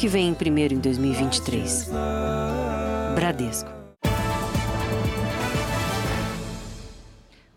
[0.00, 1.90] que vem primeiro em 2023.
[3.14, 3.68] Bradesco.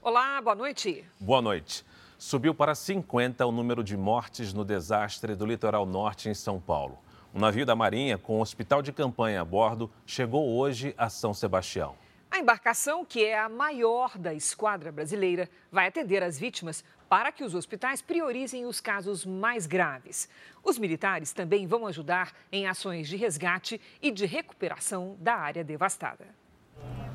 [0.01, 1.05] Olá, boa noite.
[1.21, 1.85] Boa noite.
[2.17, 7.00] Subiu para 50 o número de mortes no desastre do litoral norte em São Paulo.
[7.33, 11.33] Um navio da Marinha com um hospital de campanha a bordo chegou hoje a São
[11.33, 11.96] Sebastião.
[12.29, 16.83] A embarcação, que é a maior da esquadra brasileira, vai atender as vítimas
[17.14, 20.27] para que os hospitais priorizem os casos mais graves.
[20.64, 26.25] Os militares também vão ajudar em ações de resgate e de recuperação da área devastada.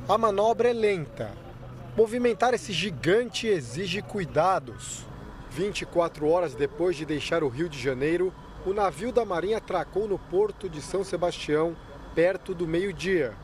[0.08, 1.36] A manobra é lenta.
[1.96, 5.04] Movimentar esse gigante exige cuidados.
[5.50, 8.32] 24 horas depois de deixar o Rio de Janeiro,
[8.64, 11.76] o navio da Marinha atracou no porto de São Sebastião,
[12.14, 13.36] perto do meio-dia.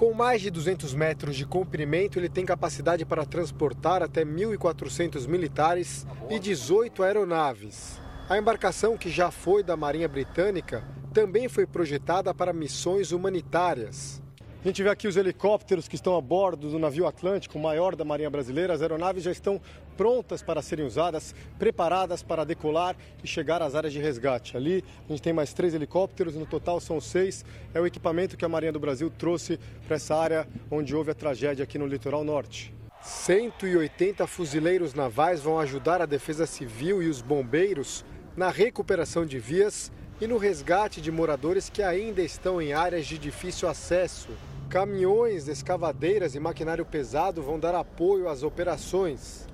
[0.00, 6.06] Com mais de 200 metros de comprimento, ele tem capacidade para transportar até 1.400 militares
[6.30, 8.00] e 18 aeronaves.
[8.26, 14.19] A embarcação, que já foi da Marinha Britânica, também foi projetada para missões humanitárias.
[14.62, 17.96] A gente vê aqui os helicópteros que estão a bordo do navio Atlântico, o maior
[17.96, 18.74] da Marinha Brasileira.
[18.74, 19.58] As aeronaves já estão
[19.96, 22.94] prontas para serem usadas, preparadas para decolar
[23.24, 24.58] e chegar às áreas de resgate.
[24.58, 27.42] Ali a gente tem mais três helicópteros, no total são seis.
[27.72, 31.14] É o equipamento que a Marinha do Brasil trouxe para essa área onde houve a
[31.14, 32.74] tragédia aqui no litoral norte.
[33.00, 38.04] 180 fuzileiros navais vão ajudar a Defesa Civil e os bombeiros
[38.36, 43.16] na recuperação de vias e no resgate de moradores que ainda estão em áreas de
[43.16, 44.28] difícil acesso.
[44.70, 49.48] Caminhões, escavadeiras e maquinário pesado vão dar apoio às operações.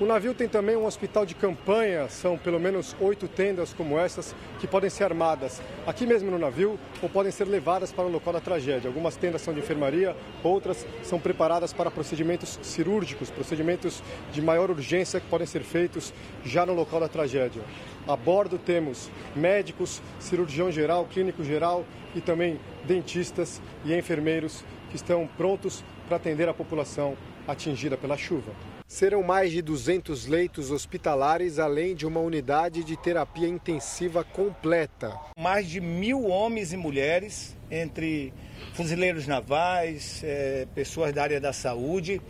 [0.00, 4.34] O navio tem também um hospital de campanha, são pelo menos oito tendas como essas
[4.58, 8.32] que podem ser armadas aqui mesmo no navio ou podem ser levadas para o local
[8.32, 8.88] da tragédia.
[8.88, 15.20] Algumas tendas são de enfermaria, outras são preparadas para procedimentos cirúrgicos, procedimentos de maior urgência
[15.20, 17.62] que podem ser feitos já no local da tragédia.
[18.08, 21.84] A bordo temos médicos, cirurgião geral, clínico geral
[22.14, 28.52] e também dentistas e enfermeiros que estão prontos para atender a população atingida pela chuva.
[28.86, 35.18] Serão mais de 200 leitos hospitalares, além de uma unidade de terapia intensiva completa.
[35.38, 38.34] Mais de mil homens e mulheres, entre
[38.74, 42.20] fuzileiros navais, é, pessoas da área da saúde,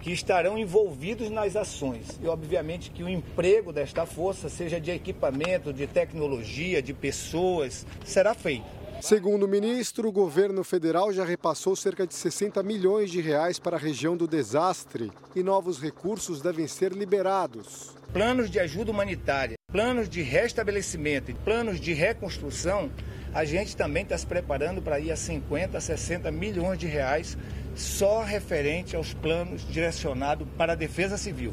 [0.00, 2.20] que estarão envolvidos nas ações.
[2.22, 8.32] E, obviamente, que o emprego desta força, seja de equipamento, de tecnologia, de pessoas, será
[8.32, 8.81] feito.
[9.02, 13.76] Segundo o ministro, o governo federal já repassou cerca de 60 milhões de reais para
[13.76, 17.96] a região do desastre e novos recursos devem ser liberados.
[18.12, 22.92] Planos de ajuda humanitária, planos de restabelecimento e planos de reconstrução,
[23.34, 27.36] a gente também está se preparando para ir a 50, 60 milhões de reais
[27.74, 31.52] só referente aos planos direcionados para a defesa civil.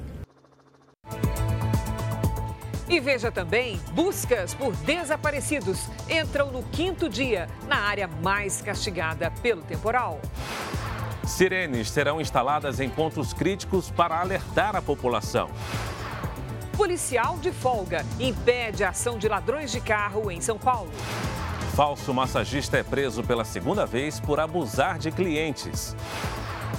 [2.89, 9.61] E veja também: buscas por desaparecidos entram no quinto dia na área mais castigada pelo
[9.61, 10.19] temporal.
[11.23, 15.51] Sirenes serão instaladas em pontos críticos para alertar a população.
[16.75, 20.89] Policial de folga impede a ação de ladrões de carro em São Paulo.
[21.75, 25.95] Falso massagista é preso pela segunda vez por abusar de clientes.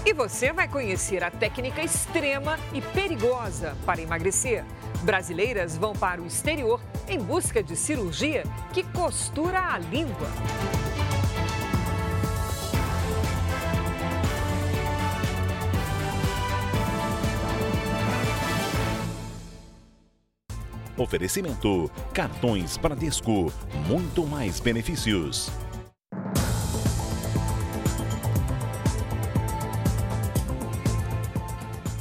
[0.05, 4.65] E você vai conhecer a técnica extrema e perigosa para emagrecer.
[5.03, 10.29] Brasileiras vão para o exterior em busca de cirurgia que costura a língua.
[20.97, 23.51] Oferecimento: cartões Bradesco,
[23.87, 25.51] muito mais benefícios.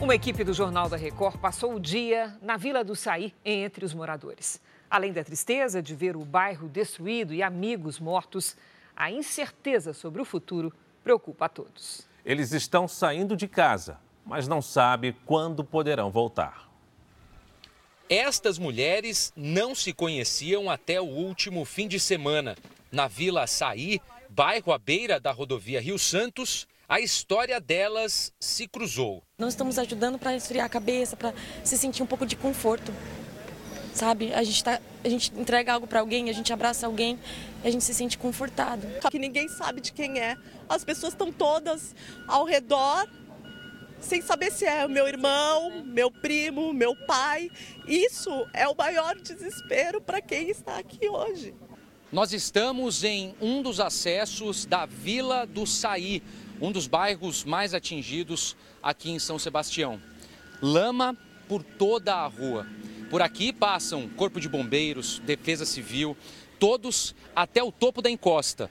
[0.09, 3.93] Uma equipe do Jornal da Record passou o dia na Vila do Saí entre os
[3.93, 4.59] moradores.
[4.89, 8.57] Além da tristeza de ver o bairro destruído e amigos mortos,
[8.95, 12.07] a incerteza sobre o futuro preocupa a todos.
[12.25, 16.67] Eles estão saindo de casa, mas não sabem quando poderão voltar.
[18.09, 22.57] Estas mulheres não se conheciam até o último fim de semana.
[22.91, 29.23] Na Vila Saí, bairro à beira da rodovia Rio Santos, a história delas se cruzou.
[29.39, 31.33] Nós estamos ajudando para esfriar a cabeça, para
[31.63, 32.93] se sentir um pouco de conforto.
[33.93, 34.33] Sabe?
[34.33, 37.17] A gente, tá, a gente entrega algo para alguém, a gente abraça alguém
[37.63, 38.85] e a gente se sente confortado.
[39.09, 40.37] Que ninguém sabe de quem é.
[40.67, 41.95] As pessoas estão todas
[42.27, 43.07] ao redor
[43.99, 47.49] sem saber se é meu irmão, meu primo, meu pai.
[47.87, 51.55] Isso é o maior desespero para quem está aqui hoje.
[52.11, 56.23] Nós estamos em um dos acessos da Vila do Saí,
[56.61, 60.01] um dos bairros mais atingidos aqui em São Sebastião.
[60.61, 61.17] Lama
[61.47, 62.67] por toda a rua.
[63.09, 66.15] Por aqui passam Corpo de Bombeiros, Defesa Civil,
[66.59, 68.69] todos até o topo da encosta,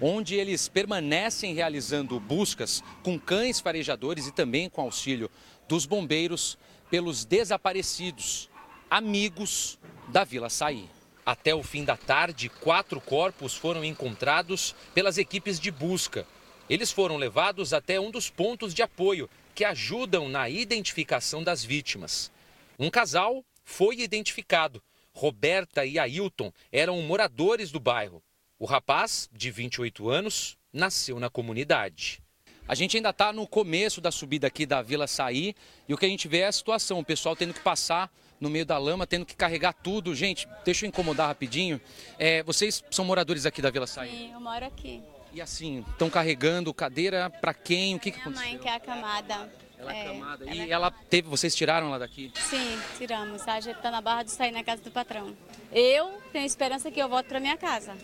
[0.00, 5.30] onde eles permanecem realizando buscas com cães farejadores e também com auxílio
[5.68, 6.58] dos bombeiros
[6.90, 8.48] pelos desaparecidos,
[8.90, 9.78] amigos
[10.08, 10.88] da Vila Saí.
[11.24, 16.26] Até o fim da tarde, quatro corpos foram encontrados pelas equipes de busca.
[16.68, 22.30] Eles foram levados até um dos pontos de apoio que ajudam na identificação das vítimas.
[22.78, 24.82] Um casal foi identificado.
[25.12, 28.22] Roberta e Ailton eram moradores do bairro.
[28.58, 32.20] O rapaz, de 28 anos, nasceu na comunidade.
[32.68, 35.54] A gente ainda está no começo da subida aqui da Vila Saí
[35.88, 38.10] e o que a gente vê é a situação, o pessoal tendo que passar
[38.40, 40.14] no meio da lama, tendo que carregar tudo.
[40.14, 41.80] Gente, deixa eu incomodar rapidinho.
[42.18, 44.10] É, vocês são moradores aqui da Vila Saí?
[44.10, 45.02] Sim, eu moro aqui.
[45.36, 47.94] E assim, estão carregando cadeira para quem?
[47.94, 48.48] O que, que Minha aconteceu?
[48.52, 49.52] mãe que é acamada.
[49.78, 50.44] Ela é É, acamada.
[50.46, 52.32] ela E é- ela teve, vocês tiraram ela daqui?
[52.36, 53.46] Sim, tiramos.
[53.46, 55.36] A gente tá na barra de sair na casa do patrão.
[55.70, 57.94] Eu tenho esperança que eu volte para minha casa.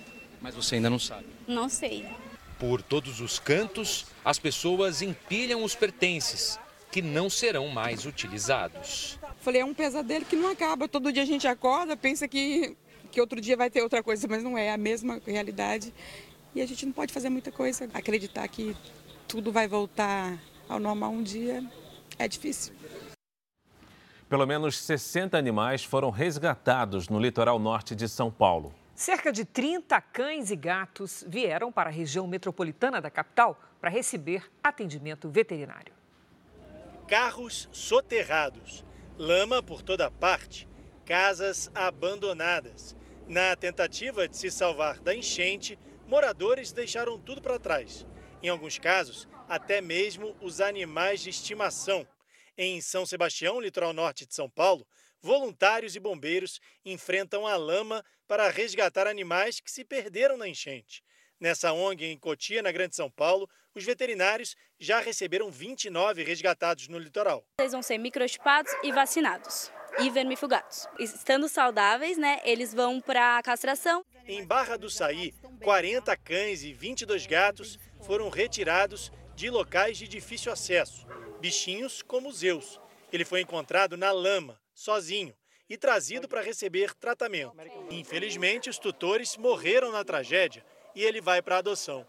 [0.43, 1.25] Mas você ainda não sabe.
[1.49, 2.05] Não sei.
[2.59, 9.19] Por todos os cantos, as pessoas empilham os pertences, que não serão mais utilizados.
[9.41, 10.87] Falei, é um pesadelo que não acaba.
[10.87, 12.77] Todo dia a gente acorda, pensa que,
[13.11, 15.95] que outro dia vai ter outra coisa, mas não é, é a mesma realidade.
[16.55, 17.89] E a gente não pode fazer muita coisa.
[17.95, 18.77] Acreditar que
[19.27, 20.39] tudo vai voltar
[20.69, 21.65] ao normal um dia
[22.19, 22.75] é difícil.
[24.29, 28.75] Pelo menos 60 animais foram resgatados no litoral norte de São Paulo.
[28.95, 34.51] Cerca de 30 cães e gatos vieram para a região metropolitana da capital para receber
[34.63, 35.93] atendimento veterinário.
[37.09, 38.85] Carros soterrados,
[39.19, 40.69] lama por toda parte,
[41.05, 42.95] casas abandonadas.
[43.27, 45.79] Na tentativa de se salvar da enchente,
[46.13, 48.07] moradores deixaram tudo para trás.
[48.43, 52.07] Em alguns casos, até mesmo os animais de estimação.
[52.55, 54.87] Em São Sebastião, litoral norte de São Paulo,
[55.23, 61.03] voluntários e bombeiros enfrentam a lama para resgatar animais que se perderam na enchente.
[61.41, 66.99] Nessa ONG em Cotia, na Grande São Paulo, os veterinários já receberam 29 resgatados no
[66.99, 67.43] litoral.
[67.59, 70.87] Eles vão ser microchipados e vacinados e vermifugados.
[70.99, 74.05] Estando saudáveis, né, eles vão para castração.
[74.27, 80.53] Em Barra do Saí, 40 cães e 22 gatos foram retirados de locais de difícil
[80.53, 81.07] acesso.
[81.41, 82.81] Bichinhos como Zeus.
[83.13, 85.35] Ele foi encontrado na lama, sozinho,
[85.69, 87.57] e trazido para receber tratamento.
[87.91, 90.65] Infelizmente, os tutores morreram na tragédia
[90.95, 92.07] e ele vai para adoção.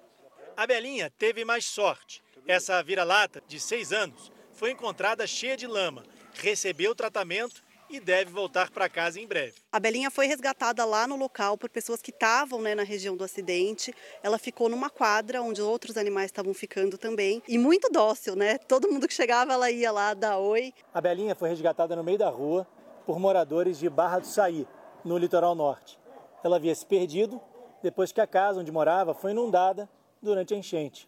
[0.58, 2.22] A Belinha teve mais sorte.
[2.48, 6.04] Essa vira-lata, de seis anos, foi encontrada cheia de lama,
[6.34, 7.64] recebeu tratamento
[7.94, 9.54] e deve voltar para casa em breve.
[9.72, 13.24] A Belinha foi resgatada lá no local por pessoas que estavam né, na região do
[13.24, 13.94] acidente.
[14.24, 17.42] Ela ficou numa quadra onde outros animais estavam ficando também.
[17.48, 18.58] E muito dócil, né?
[18.58, 20.74] Todo mundo que chegava, ela ia lá dar oi.
[20.94, 22.68] A Belinha foi resgatada no meio da rua
[23.06, 24.68] por moradores de Barra do Saí,
[25.04, 26.00] no litoral norte.
[26.44, 27.40] Ela havia se perdido
[27.82, 29.90] depois que a casa onde morava foi inundada
[30.22, 31.08] durante a enchente.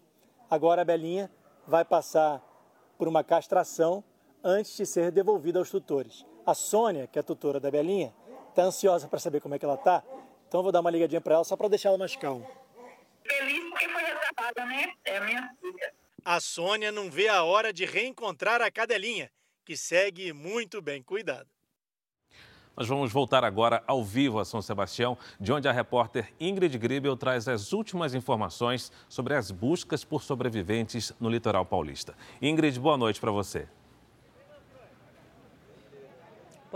[0.50, 1.32] Agora a Belinha
[1.66, 2.44] vai passar
[2.98, 4.04] por uma castração
[4.44, 6.26] antes de ser devolvida aos tutores.
[6.46, 8.14] A Sônia, que é a tutora da Belinha,
[8.50, 10.04] está ansiosa para saber como é que ela está,
[10.48, 12.46] então eu vou dar uma ligadinha para ela só para deixar ela mais calma.
[13.24, 14.94] Feliz porque foi resgatada, né?
[15.04, 15.94] É a minha filha.
[16.24, 19.32] A Sônia não vê a hora de reencontrar a cadelinha,
[19.66, 21.48] que segue muito bem cuidada.
[22.78, 27.16] Nós vamos voltar agora ao vivo a São Sebastião, de onde a repórter Ingrid Gribel
[27.16, 32.16] traz as últimas informações sobre as buscas por sobreviventes no litoral paulista.
[32.42, 33.68] Ingrid, boa noite para você.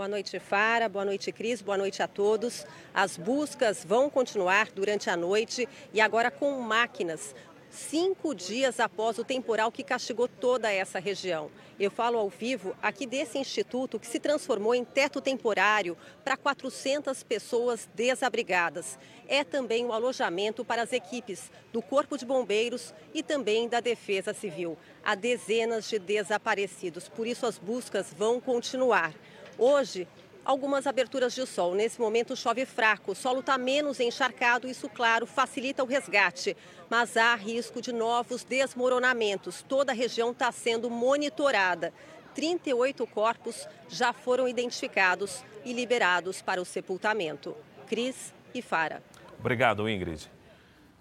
[0.00, 0.88] Boa noite, Fara.
[0.88, 1.60] Boa noite, Cris.
[1.60, 2.66] Boa noite a todos.
[2.94, 7.34] As buscas vão continuar durante a noite e agora com máquinas.
[7.68, 11.50] Cinco dias após o temporal que castigou toda essa região.
[11.78, 17.22] Eu falo ao vivo aqui desse instituto que se transformou em teto temporário para 400
[17.22, 18.98] pessoas desabrigadas.
[19.28, 24.32] É também um alojamento para as equipes do Corpo de Bombeiros e também da Defesa
[24.32, 24.78] Civil.
[25.04, 29.14] Há dezenas de desaparecidos, por isso as buscas vão continuar.
[29.60, 30.08] Hoje,
[30.42, 31.74] algumas aberturas de sol.
[31.74, 36.56] Nesse momento chove fraco, o solo está menos encharcado, isso, claro, facilita o resgate.
[36.88, 39.62] Mas há risco de novos desmoronamentos.
[39.68, 41.92] Toda a região está sendo monitorada.
[42.34, 47.54] 38 corpos já foram identificados e liberados para o sepultamento.
[47.86, 49.02] Cris e Fara.
[49.38, 50.30] Obrigado, Ingrid.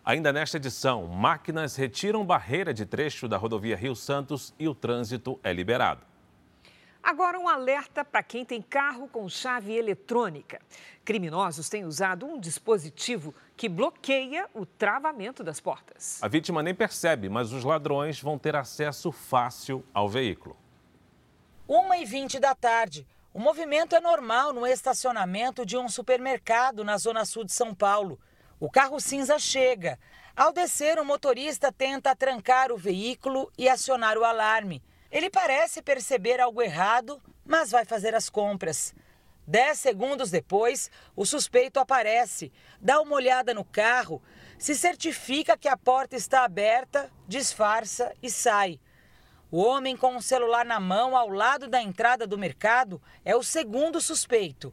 [0.04, 5.40] Ainda nesta edição, máquinas retiram barreira de trecho da rodovia Rio Santos e o trânsito
[5.44, 6.09] é liberado.
[7.02, 10.60] Agora, um alerta para quem tem carro com chave eletrônica.
[11.04, 16.22] Criminosos têm usado um dispositivo que bloqueia o travamento das portas.
[16.22, 20.56] A vítima nem percebe, mas os ladrões vão ter acesso fácil ao veículo.
[21.68, 23.08] 1h20 da tarde.
[23.34, 28.20] O movimento é normal no estacionamento de um supermercado na zona sul de São Paulo.
[28.60, 29.98] O carro cinza chega.
[30.36, 34.82] Ao descer, o motorista tenta trancar o veículo e acionar o alarme.
[35.12, 38.94] Ele parece perceber algo errado, mas vai fazer as compras.
[39.48, 44.22] Dez segundos depois, o suspeito aparece, dá uma olhada no carro,
[44.60, 48.80] se certifica que a porta está aberta, disfarça e sai.
[49.50, 53.42] O homem com o celular na mão ao lado da entrada do mercado é o
[53.42, 54.72] segundo suspeito.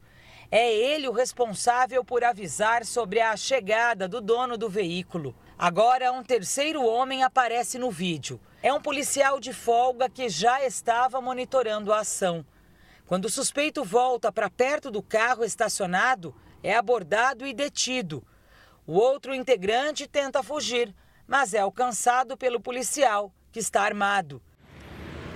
[0.50, 5.35] É ele o responsável por avisar sobre a chegada do dono do veículo.
[5.59, 8.38] Agora, um terceiro homem aparece no vídeo.
[8.66, 12.44] É um policial de folga que já estava monitorando a ação.
[13.06, 18.26] Quando o suspeito volta para perto do carro estacionado, é abordado e detido.
[18.85, 20.92] O outro integrante tenta fugir,
[21.28, 24.42] mas é alcançado pelo policial, que está armado.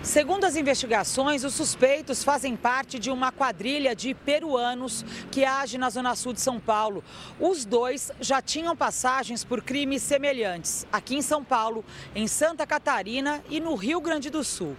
[0.02, 5.90] Segundo as investigações, os suspeitos fazem parte de uma quadrilha de peruanos que age na
[5.90, 7.04] zona sul de São Paulo.
[7.38, 13.44] Os dois já tinham passagens por crimes semelhantes aqui em São Paulo, em Santa Catarina
[13.50, 14.74] e no Rio Grande do Sul.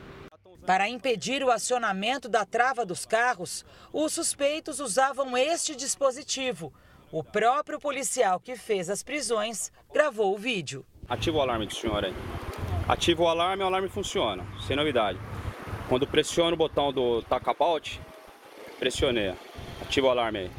[0.66, 3.64] Para impedir o acionamento da trava dos carros,
[3.94, 6.74] os suspeitos usavam este dispositivo.
[7.12, 10.84] O próprio policial que fez as prisões gravou o vídeo.
[11.08, 12.14] Ativa o alarme do senhor aí.
[12.88, 15.18] Ativa o alarme, o alarme funciona, sem novidade.
[15.88, 18.02] Quando pressiona o botão do tacapout,
[18.80, 19.34] pressionei.
[19.82, 20.52] Ativa o alarme aí.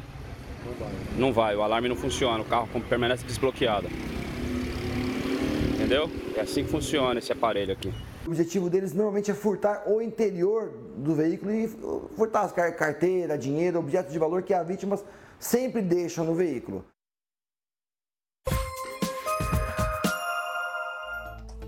[0.65, 0.93] Não vai.
[1.17, 3.87] Não vai, o alarme não funciona, o carro permanece desbloqueado.
[5.73, 6.09] Entendeu?
[6.35, 7.93] É assim que funciona esse aparelho aqui.
[8.25, 11.67] O objetivo deles normalmente é furtar o interior do veículo e
[12.15, 15.03] furtar as carteira, dinheiro, objetos de valor que as vítimas
[15.37, 16.85] sempre deixam no veículo.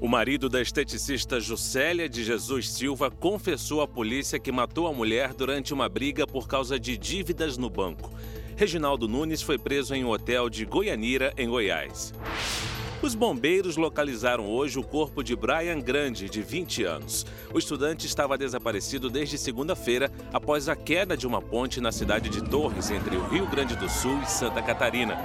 [0.01, 5.33] O marido da esteticista Juscelia de Jesus Silva confessou à polícia que matou a mulher
[5.33, 8.11] durante uma briga por causa de dívidas no banco.
[8.57, 12.13] Reginaldo Nunes foi preso em um hotel de Goianira, em Goiás.
[13.01, 17.25] Os bombeiros localizaram hoje o corpo de Brian Grande, de 20 anos.
[17.53, 22.41] O estudante estava desaparecido desde segunda-feira, após a queda de uma ponte na cidade de
[22.41, 25.17] Torres, entre o Rio Grande do Sul e Santa Catarina.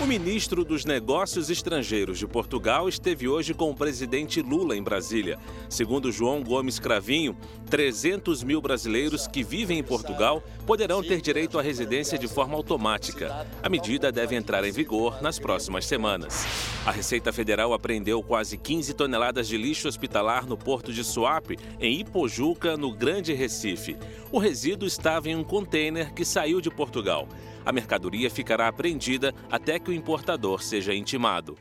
[0.00, 5.38] O ministro dos Negócios Estrangeiros de Portugal esteve hoje com o presidente Lula em Brasília.
[5.68, 7.36] Segundo João Gomes Cravinho,
[7.68, 13.46] 300 mil brasileiros que vivem em Portugal poderão ter direito à residência de forma automática.
[13.62, 16.46] A medida deve entrar em vigor nas próximas semanas.
[16.86, 22.00] A Receita Federal apreendeu quase 15 toneladas de lixo hospitalar no porto de Suape, em
[22.00, 23.96] Ipojuca, no Grande Recife.
[24.30, 27.26] O resíduo estava em um container que saiu de Portugal.
[27.64, 31.56] A mercadoria ficará apreendida até que o importador seja intimado.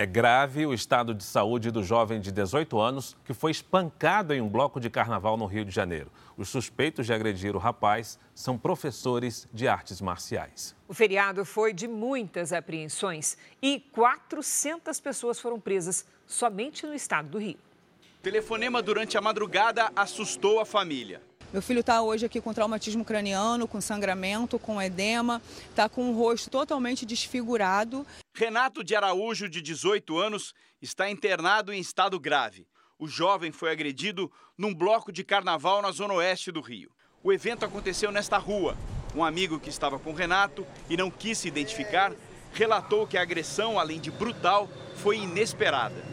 [0.00, 4.40] É grave o estado de saúde do jovem de 18 anos que foi espancado em
[4.40, 6.08] um bloco de carnaval no Rio de Janeiro.
[6.36, 10.72] Os suspeitos de agredir o rapaz são professores de artes marciais.
[10.86, 17.38] O feriado foi de muitas apreensões e 400 pessoas foram presas somente no estado do
[17.38, 17.58] Rio.
[18.22, 21.20] Telefonema durante a madrugada assustou a família.
[21.50, 25.40] Meu filho está hoje aqui com traumatismo craniano, com sangramento, com edema,
[25.70, 28.06] está com o rosto totalmente desfigurado.
[28.34, 30.52] Renato de Araújo, de 18 anos,
[30.82, 32.66] está internado em estado grave.
[32.98, 36.90] O jovem foi agredido num bloco de carnaval na zona oeste do Rio.
[37.22, 38.76] O evento aconteceu nesta rua.
[39.16, 42.12] Um amigo que estava com Renato e não quis se identificar
[42.52, 46.04] relatou que a agressão, além de brutal, foi inesperada.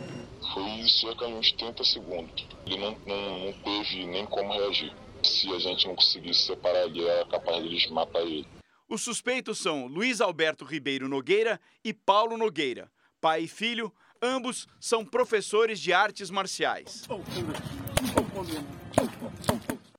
[0.53, 2.47] Foi cerca de uns 30 segundos.
[2.65, 4.93] Ele não, não, não teve nem como reagir
[5.25, 8.47] se a gente não conseguisse separar ele, era capaz de matar ele.
[8.87, 12.91] Os suspeitos são Luiz Alberto Ribeiro Nogueira e Paulo Nogueira.
[13.19, 13.91] Pai e filho,
[14.21, 17.07] ambos são professores de artes marciais.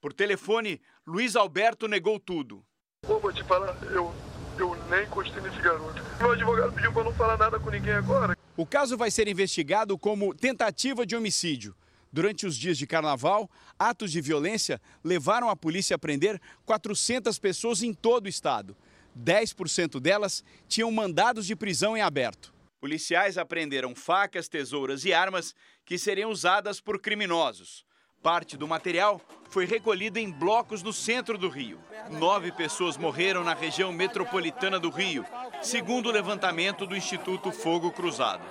[0.00, 2.64] Por telefone, Luiz Alberto negou tudo.
[3.04, 4.14] Pô, vou te falar, eu,
[4.59, 6.00] eu nem gostei nesse garoto.
[6.21, 8.37] Meu advogado pediu para não falar nada com ninguém agora.
[8.56, 11.75] O caso vai ser investigado como tentativa de homicídio.
[12.13, 17.83] Durante os dias de carnaval, atos de violência levaram a polícia a prender 400 pessoas
[17.83, 18.77] em todo o estado.
[19.19, 22.55] 10% delas tinham mandados de prisão em aberto.
[22.81, 27.85] Policiais apreenderam facas, tesouras e armas que seriam usadas por criminosos.
[28.23, 31.81] Parte do material foi recolhido em blocos no centro do Rio.
[32.11, 35.25] Nove pessoas morreram na região metropolitana do Rio,
[35.63, 38.45] segundo o levantamento do Instituto Fogo Cruzado.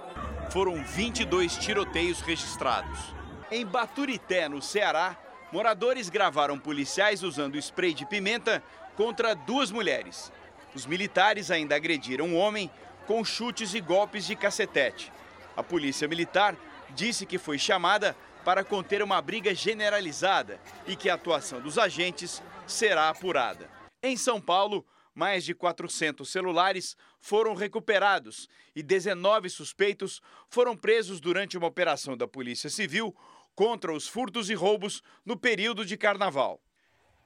[0.51, 3.14] Foram 22 tiroteios registrados.
[3.51, 5.15] Em Baturité, no Ceará,
[5.51, 8.63] moradores gravaram policiais usando spray de pimenta
[8.95, 10.31] contra duas mulheres.
[10.73, 12.71] Os militares ainda agrediram um homem
[13.05, 15.13] com chutes e golpes de cacetete.
[15.55, 16.57] A polícia militar
[16.95, 22.41] disse que foi chamada para conter uma briga generalizada e que a atuação dos agentes
[22.65, 23.69] será apurada.
[24.01, 24.83] Em São Paulo,
[25.13, 32.27] mais de 400 celulares foram recuperados e 19 suspeitos foram presos durante uma operação da
[32.27, 33.15] Polícia Civil
[33.55, 36.59] contra os furtos e roubos no período de carnaval.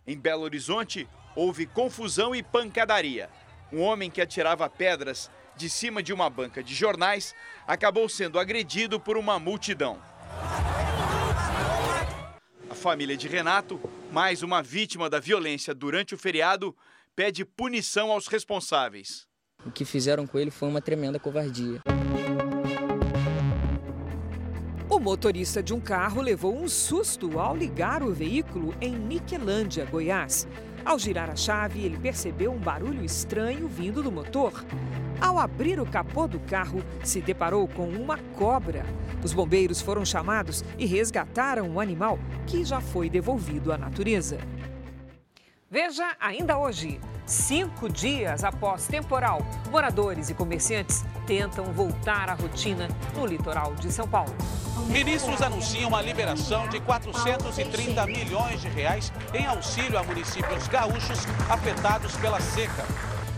[0.06, 3.30] Em Belo Horizonte, houve confusão e pancadaria.
[3.72, 7.36] Um homem que atirava pedras de cima de uma banca de jornais
[7.68, 10.00] acabou sendo agredido por uma multidão.
[12.70, 13.80] A família de Renato,
[14.12, 16.76] mais uma vítima da violência durante o feriado,
[17.16, 19.28] pede punição aos responsáveis.
[19.66, 21.82] O que fizeram com ele foi uma tremenda covardia.
[25.00, 30.46] O motorista de um carro levou um susto ao ligar o veículo em Niquelândia, Goiás.
[30.84, 34.66] Ao girar a chave, ele percebeu um barulho estranho vindo do motor.
[35.22, 38.86] Ao abrir o capô do carro, se deparou com uma cobra.
[39.24, 44.38] Os bombeiros foram chamados e resgataram o animal, que já foi devolvido à natureza.
[45.72, 47.00] Veja ainda hoje.
[47.28, 54.08] Cinco dias após temporal, moradores e comerciantes tentam voltar à rotina no litoral de São
[54.08, 54.36] Paulo.
[54.88, 62.18] Ministros anunciam a liberação de 430 milhões de reais em auxílio a municípios gaúchos afetados
[62.18, 62.84] pela seca.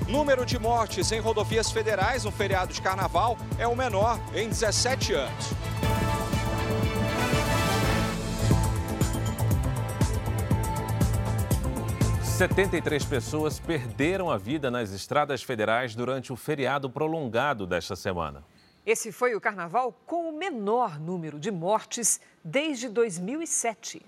[0.08, 5.14] Número de mortes em rodovias federais no feriado de carnaval é o menor em 17
[5.14, 5.52] anos.
[12.42, 18.44] 73 pessoas perderam a vida nas estradas federais durante o feriado prolongado desta semana.
[18.84, 24.02] Esse foi o carnaval com o menor número de mortes desde 2007.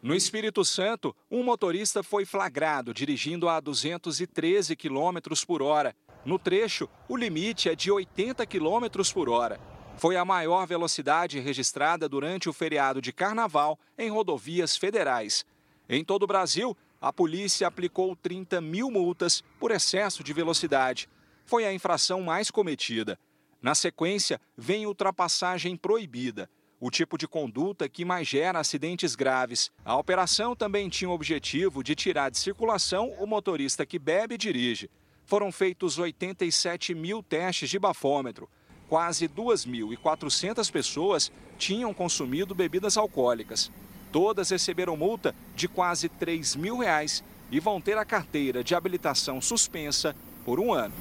[0.00, 5.92] No Espírito Santo, um motorista foi flagrado dirigindo a 213 km por hora.
[6.24, 9.58] No trecho, o limite é de 80 km por hora.
[9.96, 15.44] Foi a maior velocidade registrada durante o feriado de carnaval em rodovias federais.
[15.88, 21.08] Em todo o Brasil, a polícia aplicou 30 mil multas por excesso de velocidade.
[21.44, 23.18] Foi a infração mais cometida.
[23.60, 29.72] Na sequência, vem ultrapassagem proibida, o tipo de conduta que mais gera acidentes graves.
[29.84, 34.38] A operação também tinha o objetivo de tirar de circulação o motorista que bebe e
[34.38, 34.88] dirige.
[35.24, 38.48] Foram feitos 87 mil testes de bafômetro.
[38.88, 43.72] Quase 2.400 pessoas tinham consumido bebidas alcoólicas.
[44.12, 49.40] Todas receberam multa de quase 3 mil reais e vão ter a carteira de habilitação
[49.40, 50.94] suspensa por um ano.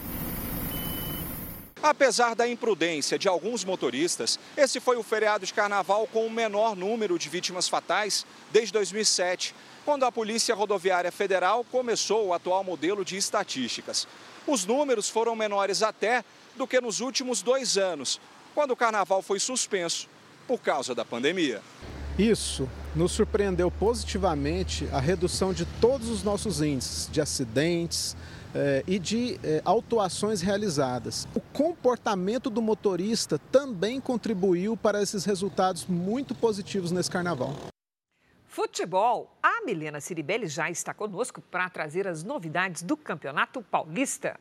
[1.84, 6.76] Apesar da imprudência de alguns motoristas, esse foi o feriado de carnaval com o menor
[6.76, 13.04] número de vítimas fatais desde 2007, quando a Polícia Rodoviária Federal começou o atual modelo
[13.04, 14.08] de estatísticas.
[14.46, 16.24] Os números foram menores até
[16.56, 18.22] do que nos últimos dois anos,
[18.54, 20.08] quando o carnaval foi suspenso
[20.48, 21.62] por causa da pandemia.
[22.20, 28.18] Isso nos surpreendeu positivamente a redução de todos os nossos índices de acidentes
[28.54, 31.26] eh, e de eh, autuações realizadas.
[31.34, 37.56] O comportamento do motorista também contribuiu para esses resultados muito positivos nesse carnaval.
[38.46, 39.34] Futebol.
[39.42, 44.38] A Milena Ciribelli já está conosco para trazer as novidades do Campeonato Paulista.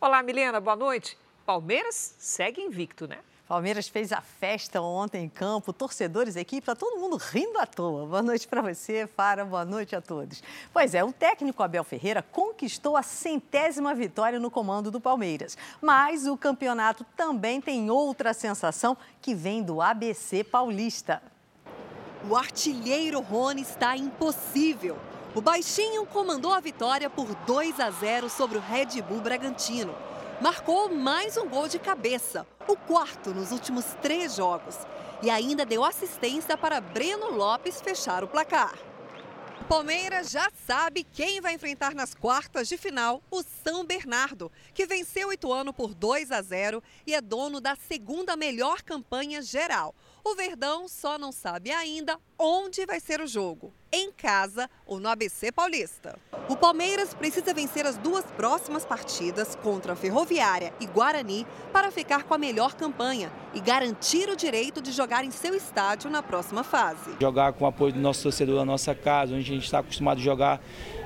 [0.00, 1.18] Olá, Milena, boa noite.
[1.44, 3.18] Palmeiras segue invicto, né?
[3.46, 8.06] Palmeiras fez a festa ontem em campo, torcedores, equipe, tá todo mundo rindo à toa.
[8.06, 10.42] Boa noite para você, Fara, boa noite a todos.
[10.72, 15.58] Pois é, o técnico Abel Ferreira conquistou a centésima vitória no comando do Palmeiras.
[15.78, 21.22] Mas o campeonato também tem outra sensação que vem do ABC Paulista.
[22.30, 24.96] O artilheiro Rony está impossível.
[25.34, 29.94] O baixinho comandou a vitória por 2 a 0 sobre o Red Bull Bragantino
[30.44, 34.76] marcou mais um gol de cabeça, o quarto nos últimos três jogos,
[35.22, 38.74] e ainda deu assistência para Breno Lopes fechar o placar.
[39.66, 45.28] Palmeiras já sabe quem vai enfrentar nas quartas de final o São Bernardo, que venceu
[45.28, 49.94] o Ituano por 2 a 0 e é dono da segunda melhor campanha geral.
[50.22, 55.08] O Verdão só não sabe ainda onde vai ser o jogo, em casa ou no
[55.08, 56.18] ABC Paulista.
[56.48, 62.24] O Palmeiras precisa vencer as duas próximas partidas contra a Ferroviária e Guarani para ficar
[62.24, 66.62] com a melhor campanha e garantir o direito de jogar em seu estádio na próxima
[66.62, 67.16] fase.
[67.20, 70.18] Jogar com o apoio do nosso torcedor na nossa casa, onde a gente está acostumado
[70.18, 70.60] a jogar,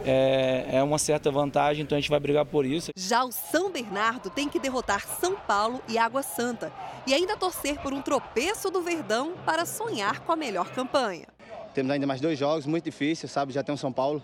[0.04, 2.90] é, é uma certa vantagem, então a gente vai brigar por isso.
[2.96, 6.72] Já o São Bernardo tem que derrotar São Paulo e Água Santa
[7.06, 11.37] e ainda torcer por um tropeço do Verdão para sonhar com a melhor campanha.
[11.78, 13.52] Temos ainda mais dois jogos muito difíceis, sabe?
[13.52, 14.20] Já tem o São Paulo.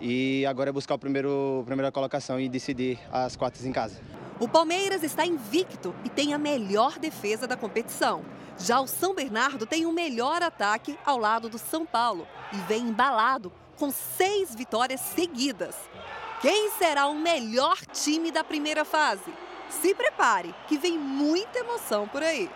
[0.00, 4.00] E agora é buscar o primeiro, a primeira colocação e decidir as quartas em casa.
[4.40, 8.24] O Palmeiras está invicto e tem a melhor defesa da competição.
[8.58, 12.84] Já o São Bernardo tem o melhor ataque ao lado do São Paulo e vem
[12.84, 15.76] embalado com seis vitórias seguidas.
[16.40, 19.30] Quem será o melhor time da primeira fase?
[19.68, 22.48] Se prepare, que vem muita emoção por aí.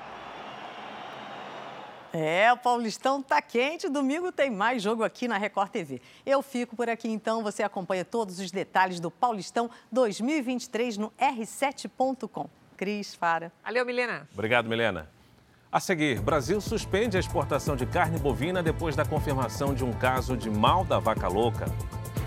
[2.19, 3.91] É, o Paulistão tá quente.
[3.91, 6.01] Domingo tem mais jogo aqui na Record TV.
[6.25, 7.43] Eu fico por aqui então.
[7.43, 12.49] Você acompanha todos os detalhes do Paulistão 2023 no r7.com.
[12.75, 13.53] Cris, Fara.
[13.63, 14.27] Valeu, Milena.
[14.33, 15.11] Obrigado, Milena.
[15.71, 20.39] A seguir, Brasil suspende a exportação de carne bovina depois da confirmação de um caso
[20.39, 21.67] de mal da vaca louca.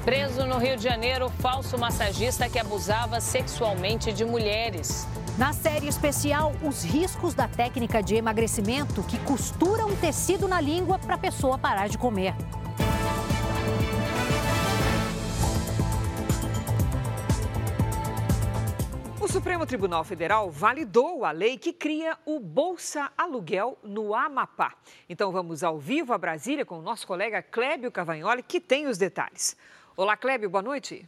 [0.06, 5.08] Preso no Rio de Janeiro, falso massagista que abusava sexualmente de mulheres.
[5.40, 11.00] Na série especial, os riscos da técnica de emagrecimento que costura um tecido na língua
[11.00, 12.34] para a pessoa parar de comer.
[19.22, 24.74] O Supremo Tribunal Federal validou a lei que cria o Bolsa Aluguel no Amapá.
[25.08, 28.98] Então vamos ao vivo a Brasília com o nosso colega Clébio Cavagnoli, que tem os
[28.98, 29.56] detalhes.
[29.96, 31.08] Olá, Clébio, boa noite.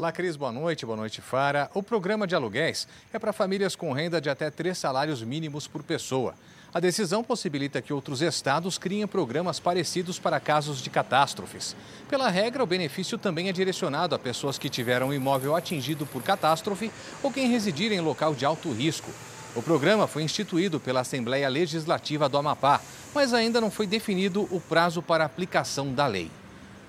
[0.00, 0.86] Olá, Cris, boa noite.
[0.86, 1.70] Boa noite, Fara.
[1.74, 5.82] O programa de aluguéis é para famílias com renda de até três salários mínimos por
[5.82, 6.34] pessoa.
[6.72, 11.76] A decisão possibilita que outros estados criem programas parecidos para casos de catástrofes.
[12.08, 16.22] Pela regra, o benefício também é direcionado a pessoas que tiveram um imóvel atingido por
[16.22, 16.90] catástrofe
[17.22, 19.10] ou quem residir em local de alto risco.
[19.54, 22.80] O programa foi instituído pela Assembleia Legislativa do Amapá,
[23.14, 26.30] mas ainda não foi definido o prazo para aplicação da lei.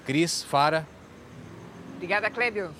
[0.06, 0.88] Cris, Fara.
[1.97, 2.71] Obrigada, Clébio.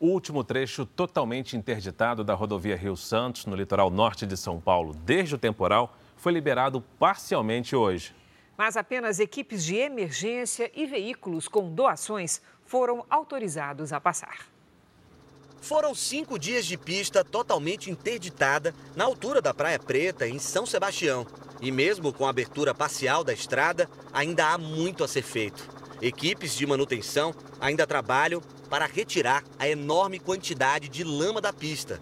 [0.00, 4.94] O último trecho totalmente interditado da rodovia Rio Santos, no litoral norte de São Paulo,
[4.94, 8.14] desde o temporal, foi liberado parcialmente hoje.
[8.56, 14.46] Mas apenas equipes de emergência e veículos com doações foram autorizados a passar.
[15.60, 21.26] Foram cinco dias de pista totalmente interditada na altura da Praia Preta, em São Sebastião.
[21.60, 25.68] E mesmo com a abertura parcial da estrada, ainda há muito a ser feito.
[26.00, 32.00] Equipes de manutenção ainda trabalham para retirar a enorme quantidade de lama da pista.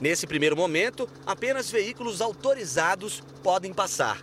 [0.00, 4.20] Nesse primeiro momento, apenas veículos autorizados podem passar.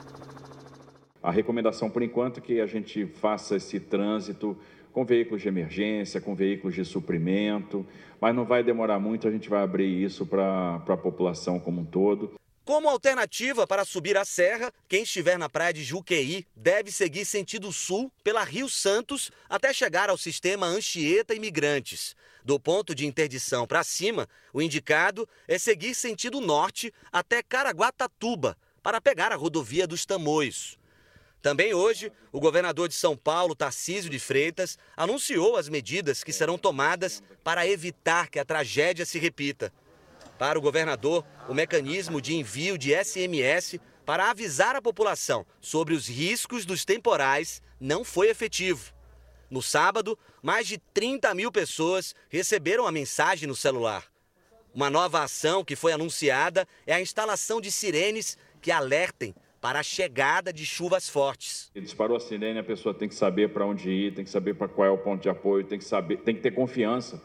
[1.22, 4.58] A recomendação, por enquanto, é que a gente faça esse trânsito
[4.92, 7.86] com veículos de emergência, com veículos de suprimento,
[8.20, 11.86] mas não vai demorar muito, a gente vai abrir isso para a população como um
[11.86, 12.34] todo.
[12.70, 17.74] Como alternativa para subir a serra, quem estiver na praia de Juqueí deve seguir sentido
[17.74, 22.16] sul pela Rio Santos até chegar ao sistema Anchieta Imigrantes.
[22.46, 29.02] Do ponto de interdição para cima, o indicado é seguir sentido norte até Caraguatatuba para
[29.02, 30.78] pegar a rodovia dos Tamoios.
[31.42, 36.56] Também hoje, o governador de São Paulo, Tarcísio de Freitas, anunciou as medidas que serão
[36.56, 39.74] tomadas para evitar que a tragédia se repita.
[40.40, 46.08] Para o governador, o mecanismo de envio de SMS para avisar a população sobre os
[46.08, 48.94] riscos dos temporais não foi efetivo.
[49.52, 54.06] No sábado, mais de 30 mil pessoas receberam a mensagem no celular.
[54.74, 59.84] Uma nova ação que foi anunciada é a instalação de sirenes que alertem para a
[59.84, 61.70] chegada de chuvas fortes.
[61.76, 64.70] Disparou a sirene, a pessoa tem que saber para onde ir, tem que saber para
[64.70, 67.22] qual é o ponto de apoio, tem que saber, tem que ter confiança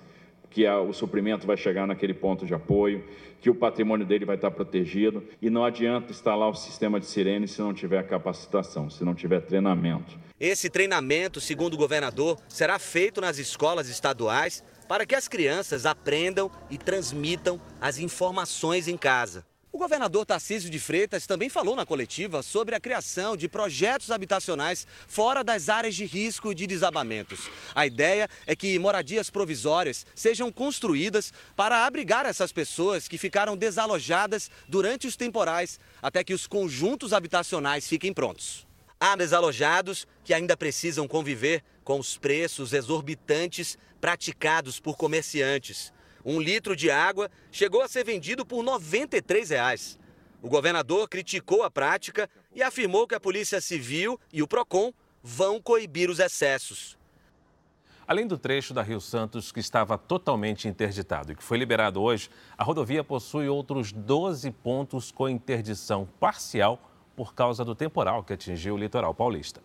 [0.54, 3.04] que o suprimento vai chegar naquele ponto de apoio,
[3.40, 7.48] que o patrimônio dele vai estar protegido e não adianta instalar o sistema de sirene
[7.48, 10.16] se não tiver capacitação, se não tiver treinamento.
[10.38, 16.48] Esse treinamento, segundo o governador, será feito nas escolas estaduais para que as crianças aprendam
[16.70, 19.44] e transmitam as informações em casa.
[19.74, 24.86] O governador Tarcísio de Freitas também falou na coletiva sobre a criação de projetos habitacionais
[25.08, 27.50] fora das áreas de risco de desabamentos.
[27.74, 34.48] A ideia é que moradias provisórias sejam construídas para abrigar essas pessoas que ficaram desalojadas
[34.68, 38.64] durante os temporais, até que os conjuntos habitacionais fiquem prontos.
[39.00, 45.92] Há desalojados que ainda precisam conviver com os preços exorbitantes praticados por comerciantes.
[46.24, 49.98] Um litro de água chegou a ser vendido por 93 reais.
[50.40, 55.60] O governador criticou a prática e afirmou que a Polícia Civil e o PROCON vão
[55.60, 56.98] coibir os excessos.
[58.06, 62.28] Além do trecho da Rio Santos que estava totalmente interditado e que foi liberado hoje,
[62.56, 66.78] a rodovia possui outros 12 pontos com interdição parcial
[67.16, 69.62] por causa do temporal que atingiu o litoral paulista.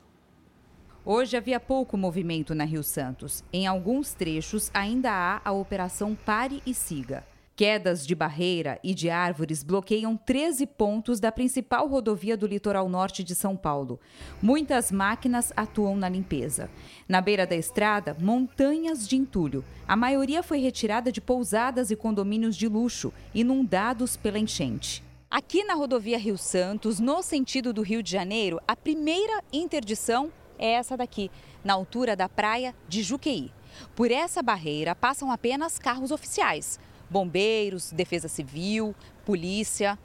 [1.12, 3.44] Hoje havia pouco movimento na Rio Santos.
[3.52, 9.10] Em alguns trechos ainda há a operação Pare e Siga, Quedas de barreira e de
[9.10, 14.00] árvores bloqueiam 13 pontos da principal rodovia do litoral norte de São Paulo.
[14.40, 16.70] Muitas máquinas atuam na limpeza.
[17.08, 19.66] Na beira da estrada, montanhas de entulho.
[19.88, 25.04] A maioria foi retirada de pousadas e condomínios de luxo, inundados pela enchente.
[25.28, 30.74] Aqui na rodovia Rio Santos, no sentido do Rio de Janeiro, a primeira interdição é
[30.74, 31.32] essa daqui,
[31.64, 33.52] na altura da praia de Juqueí.
[33.96, 38.96] Por essa barreira passam apenas carros oficiais bombeiros, defesa civil,
[39.26, 39.98] polícia.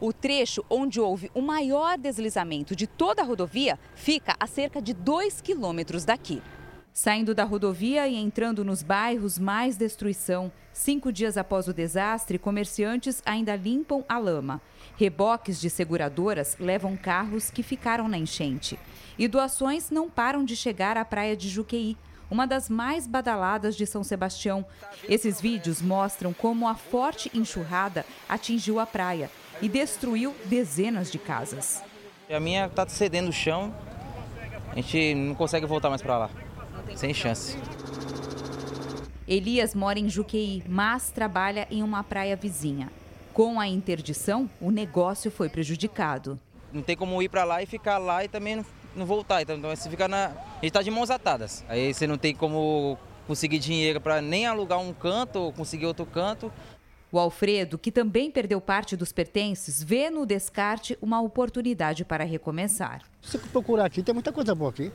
[0.00, 4.92] O trecho onde houve o maior deslizamento de toda a rodovia fica a cerca de
[4.92, 6.42] 2 quilômetros daqui.
[6.92, 10.50] Saindo da rodovia e entrando nos bairros, mais destruição.
[10.72, 14.60] Cinco dias após o desastre, comerciantes ainda limpam a lama.
[14.98, 18.76] Reboques de seguradoras levam carros que ficaram na enchente.
[19.16, 21.96] E doações não param de chegar à praia de Juqueí
[22.28, 24.66] uma das mais badaladas de São Sebastião.
[25.08, 29.30] Esses vídeos mostram como a forte enxurrada atingiu a praia
[29.62, 31.80] e destruiu dezenas de casas.
[32.28, 33.72] A minha está cedendo o chão,
[34.72, 36.30] a gente não consegue voltar mais para lá,
[36.96, 37.56] sem chance.
[39.28, 42.90] Elias mora em Juqueí, mas trabalha em uma praia vizinha.
[43.38, 46.40] Com a interdição, o negócio foi prejudicado.
[46.72, 49.40] Não tem como ir para lá e ficar lá e também não voltar.
[49.42, 50.24] Então, então você fica na.
[50.24, 51.64] A gente está de mãos atadas.
[51.68, 52.98] Aí você não tem como
[53.28, 56.50] conseguir dinheiro para nem alugar um canto ou conseguir outro canto.
[57.12, 63.02] O Alfredo, que também perdeu parte dos pertences, vê no descarte uma oportunidade para recomeçar.
[63.22, 64.90] Se procurar aqui, tem muita coisa boa aqui.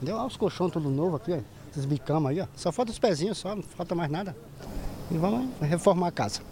[0.00, 1.40] Olha os colchões tudo novo aqui, ó.
[1.70, 2.46] esses bicamas aí, ó.
[2.56, 4.34] Só falta os pezinhos só, não falta mais nada.
[5.10, 6.51] E vamos reformar a casa.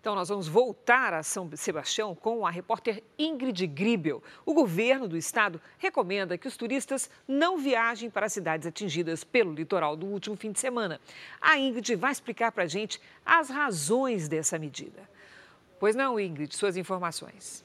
[0.00, 4.22] Então, nós vamos voltar a São Sebastião com a repórter Ingrid Gribel.
[4.46, 9.96] O governo do estado recomenda que os turistas não viajem para cidades atingidas pelo litoral
[9.96, 10.98] do último fim de semana.
[11.38, 15.06] A Ingrid vai explicar para a gente as razões dessa medida.
[15.78, 17.62] Pois não, Ingrid, suas informações.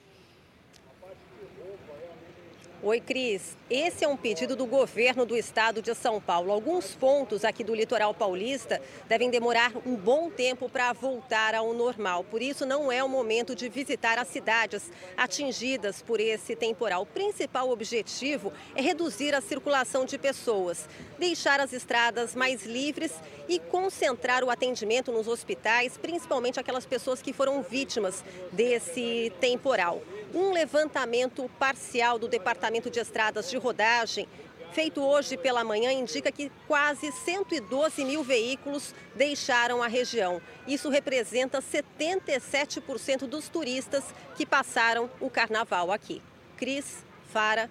[2.87, 3.57] Oi, Cris.
[3.67, 6.51] Esse é um pedido do governo do estado de São Paulo.
[6.51, 12.23] Alguns pontos aqui do litoral paulista devem demorar um bom tempo para voltar ao normal.
[12.23, 17.01] Por isso, não é o momento de visitar as cidades atingidas por esse temporal.
[17.01, 23.13] O principal objetivo é reduzir a circulação de pessoas, deixar as estradas mais livres
[23.49, 30.03] e concentrar o atendimento nos hospitais, principalmente aquelas pessoas que foram vítimas desse temporal.
[30.35, 34.27] Um levantamento parcial do Departamento de Estradas de Rodagem
[34.75, 40.41] feito hoje pela manhã, indica que quase 112 mil veículos deixaram a região.
[40.67, 44.03] Isso representa 77% dos turistas
[44.35, 46.21] que passaram o carnaval aqui.
[46.57, 47.69] Cris, Fara.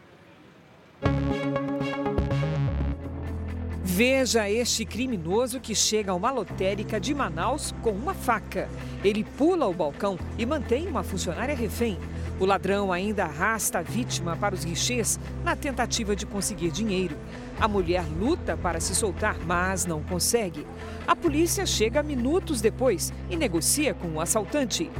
[3.82, 8.68] Veja este criminoso que chega a uma lotérica de Manaus com uma faca.
[9.04, 11.98] Ele pula o balcão e mantém uma funcionária refém.
[12.38, 17.16] O ladrão ainda arrasta a vítima para os guichês na tentativa de conseguir dinheiro.
[17.60, 20.66] A mulher luta para se soltar, mas não consegue.
[21.06, 24.90] A polícia chega minutos depois e negocia com o assaltante.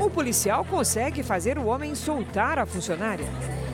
[0.00, 3.26] O policial consegue fazer o homem soltar a funcionária.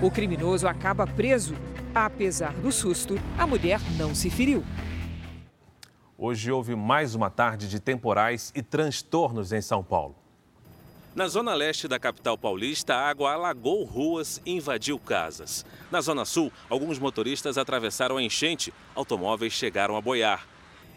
[0.02, 1.54] O criminoso acaba preso.
[1.94, 4.62] Apesar do susto, a mulher não se feriu.
[6.18, 10.25] Hoje houve mais uma tarde de temporais e transtornos em São Paulo.
[11.16, 15.64] Na zona leste da capital paulista, a água alagou ruas e invadiu casas.
[15.90, 20.46] Na zona sul, alguns motoristas atravessaram a enchente, automóveis chegaram a boiar.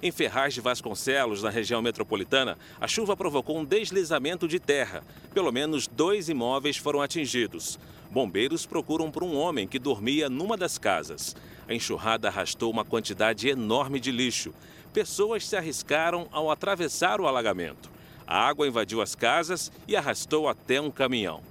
[0.04, 5.06] Em Ferraz de Vasconcelos, na região metropolitana, a chuva provocou um deslizamento de terra.
[5.34, 7.80] Pelo menos dois imóveis foram atingidos.
[8.12, 11.34] Bombeiros procuram por um homem que dormia numa das casas.
[11.66, 14.54] A enxurrada arrastou uma quantidade enorme de lixo.
[14.92, 17.99] Pessoas se arriscaram ao atravessar o alagamento.
[18.32, 21.42] A água invadiu as casas e arrastou até um caminhão.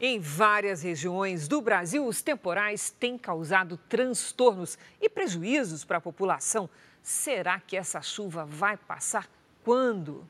[0.00, 6.68] Em várias regiões do Brasil, os temporais têm causado transtornos e prejuízos para a população.
[7.04, 9.30] Será que essa chuva vai passar
[9.64, 10.26] quando?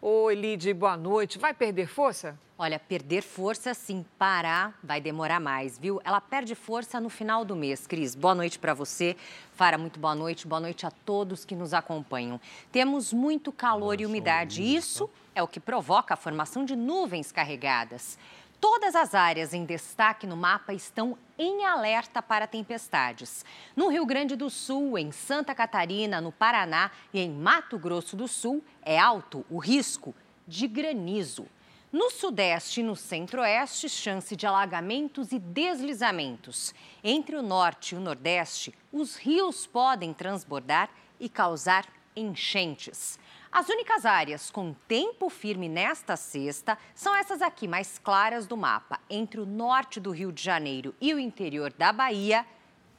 [0.00, 1.38] Oi, Lide, boa noite.
[1.38, 2.38] Vai perder força?
[2.58, 6.00] Olha, perder força, sim, parar vai demorar mais, viu?
[6.02, 7.86] Ela perde força no final do mês.
[7.86, 9.14] Cris, boa noite para você.
[9.52, 10.46] Fara, muito boa noite.
[10.46, 12.40] Boa noite a todos que nos acompanham.
[12.72, 14.62] Temos muito calor e umidade.
[14.62, 18.18] Isso é o que provoca a formação de nuvens carregadas.
[18.58, 23.44] Todas as áreas em destaque no mapa estão em alerta para tempestades.
[23.76, 28.26] No Rio Grande do Sul, em Santa Catarina, no Paraná e em Mato Grosso do
[28.26, 30.14] Sul, é alto o risco
[30.48, 31.46] de granizo.
[31.92, 36.74] No Sudeste e no Centro-Oeste, chance de alagamentos e deslizamentos.
[37.02, 43.20] Entre o Norte e o Nordeste, os rios podem transbordar e causar enchentes.
[43.52, 49.00] As únicas áreas com tempo firme nesta sexta são essas aqui, mais claras do mapa,
[49.08, 52.44] entre o norte do Rio de Janeiro e o interior da Bahia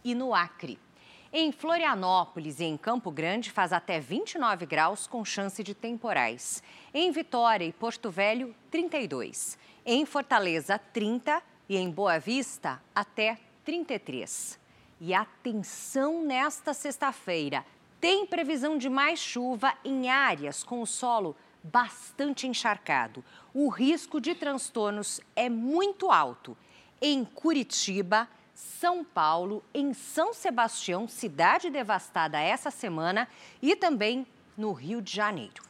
[0.02, 0.80] e no Acre.
[1.32, 6.64] Em Florianópolis e em Campo Grande faz até 29 graus com chance de temporais.
[6.94, 9.58] Em Vitória e Porto Velho, 32.
[9.86, 14.58] Em Fortaleza, 30 e em Boa Vista, até 33.
[15.02, 17.66] E atenção nesta sexta-feira,
[18.00, 23.22] tem previsão de mais chuva em áreas com o solo bastante encharcado.
[23.54, 26.56] O risco de transtornos é muito alto.
[27.02, 33.28] Em Curitiba, São Paulo, em São Sebastião, cidade devastada essa semana,
[33.62, 34.26] e também
[34.58, 35.62] no Rio de Janeiro.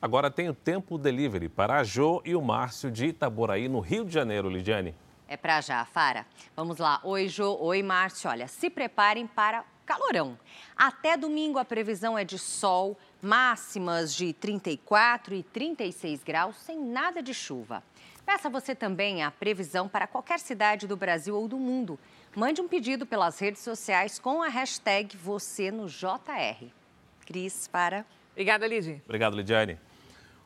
[0.00, 4.02] Agora tem o tempo delivery para a Jo e o Márcio de Itaboraí, no Rio
[4.02, 4.94] de Janeiro, Lidiane.
[5.28, 6.24] É para já, Fara.
[6.56, 7.00] Vamos lá.
[7.04, 7.54] Oi, Jo.
[7.60, 8.30] Oi, Márcio.
[8.30, 10.38] Olha, se preparem para calorão.
[10.74, 17.22] Até domingo a previsão é de sol, máximas de 34 e 36 graus, sem nada
[17.22, 17.82] de chuva.
[18.24, 21.98] Peça você também a previsão para qualquer cidade do Brasil ou do mundo.
[22.34, 26.66] Mande um pedido pelas redes sociais com a hashtag você no JR.
[27.26, 28.06] Cris, para.
[28.30, 29.02] Obrigada, Lidy.
[29.04, 29.78] Obrigado, Lidiane.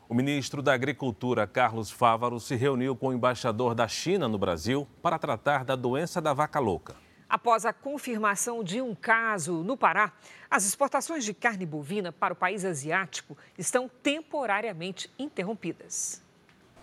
[0.09, 4.87] O ministro da Agricultura, Carlos Fávaro, se reuniu com o embaixador da China no Brasil
[5.01, 6.97] para tratar da doença da vaca louca.
[7.29, 10.13] Após a confirmação de um caso no Pará,
[10.51, 16.21] as exportações de carne bovina para o país asiático estão temporariamente interrompidas.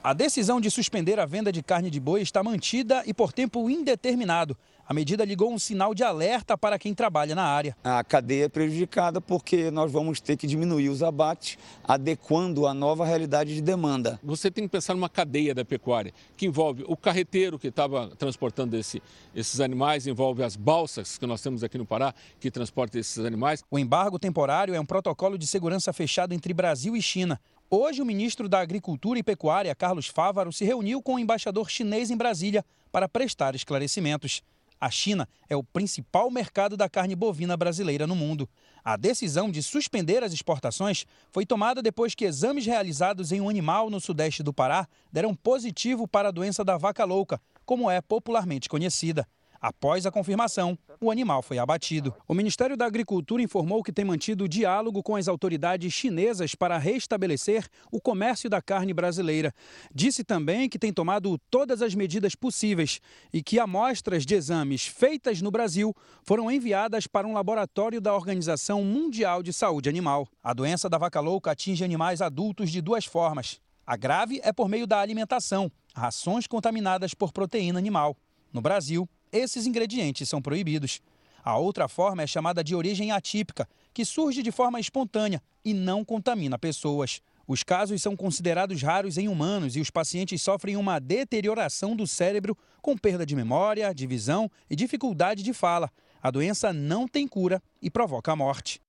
[0.01, 3.69] A decisão de suspender a venda de carne de boi está mantida e por tempo
[3.69, 4.57] indeterminado.
[4.85, 7.75] A medida ligou um sinal de alerta para quem trabalha na área.
[7.83, 13.05] A cadeia é prejudicada porque nós vamos ter que diminuir os abates, adequando a nova
[13.05, 14.19] realidade de demanda.
[14.21, 18.75] Você tem que pensar numa cadeia da pecuária, que envolve o carreteiro que estava transportando
[18.75, 19.01] esse,
[19.33, 23.63] esses animais, envolve as balsas que nós temos aqui no Pará, que transportam esses animais.
[23.71, 27.39] O embargo temporário é um protocolo de segurança fechado entre Brasil e China.
[27.69, 32.11] Hoje, o ministro da Agricultura e Pecuária, Carlos Fávaro, se reuniu com o embaixador chinês
[32.11, 34.43] em Brasília para prestar esclarecimentos.
[34.83, 38.49] A China é o principal mercado da carne bovina brasileira no mundo.
[38.83, 43.89] A decisão de suspender as exportações foi tomada depois que exames realizados em um animal
[43.89, 48.67] no sudeste do Pará deram positivo para a doença da vaca louca, como é popularmente
[48.67, 49.25] conhecida.
[49.63, 52.13] Após a confirmação, o animal foi abatido.
[52.27, 57.65] O Ministério da Agricultura informou que tem mantido diálogo com as autoridades chinesas para restabelecer
[57.89, 59.53] o comércio da carne brasileira.
[59.95, 62.99] Disse também que tem tomado todas as medidas possíveis
[63.31, 68.83] e que amostras de exames feitas no Brasil foram enviadas para um laboratório da Organização
[68.83, 70.27] Mundial de Saúde Animal.
[70.43, 73.61] A doença da vaca louca atinge animais adultos de duas formas.
[73.87, 78.17] A grave é por meio da alimentação, rações contaminadas por proteína animal.
[78.51, 81.01] No Brasil, esses ingredientes são proibidos.
[81.43, 86.05] A outra forma é chamada de origem atípica, que surge de forma espontânea e não
[86.05, 87.21] contamina pessoas.
[87.45, 92.57] Os casos são considerados raros em humanos e os pacientes sofrem uma deterioração do cérebro
[92.81, 95.91] com perda de memória, de visão e dificuldade de fala.
[96.21, 98.79] A doença não tem cura e provoca a morte.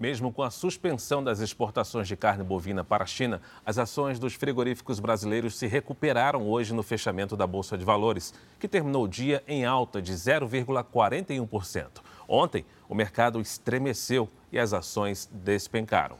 [0.00, 4.32] Mesmo com a suspensão das exportações de carne bovina para a China, as ações dos
[4.32, 9.44] frigoríficos brasileiros se recuperaram hoje no fechamento da Bolsa de Valores, que terminou o dia
[9.46, 12.00] em alta de 0,41%.
[12.26, 16.16] Ontem, o mercado estremeceu e as ações despencaram.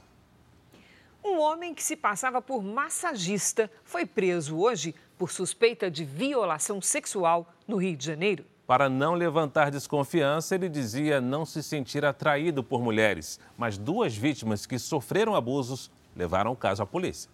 [1.25, 7.51] Um homem que se passava por massagista foi preso hoje por suspeita de violação sexual
[7.67, 8.45] no Rio de Janeiro.
[8.71, 14.65] Para não levantar desconfiança, ele dizia não se sentir atraído por mulheres, mas duas vítimas
[14.65, 17.29] que sofreram abusos levaram o caso à polícia.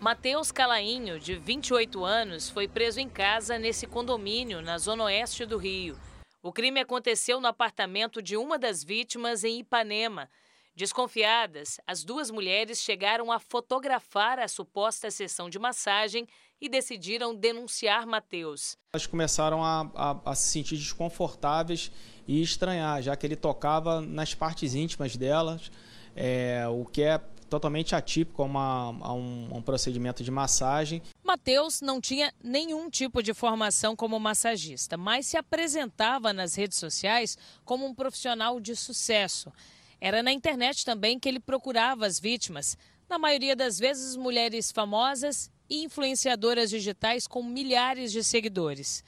[0.00, 5.58] Matheus Calainho, de 28 anos, foi preso em casa nesse condomínio na zona oeste do
[5.58, 5.98] Rio.
[6.42, 10.30] O crime aconteceu no apartamento de uma das vítimas em Ipanema.
[10.74, 16.26] Desconfiadas, as duas mulheres chegaram a fotografar a suposta sessão de massagem
[16.62, 18.78] e decidiram denunciar Matheus.
[18.94, 21.90] Elas começaram a, a, a, se sentir desconfortáveis
[22.26, 25.72] e estranhar, já que ele tocava nas partes íntimas delas,
[26.14, 27.18] é, o que é
[27.50, 31.02] totalmente atípico a, uma, a um, um, procedimento de massagem.
[31.22, 37.36] Matheus não tinha nenhum tipo de formação como massagista, mas se apresentava nas redes sociais
[37.64, 39.52] como um profissional de sucesso.
[40.00, 45.50] Era na internet também que ele procurava as vítimas, na maioria das vezes mulheres famosas
[45.68, 49.04] influenciadoras digitais com milhares de seguidores.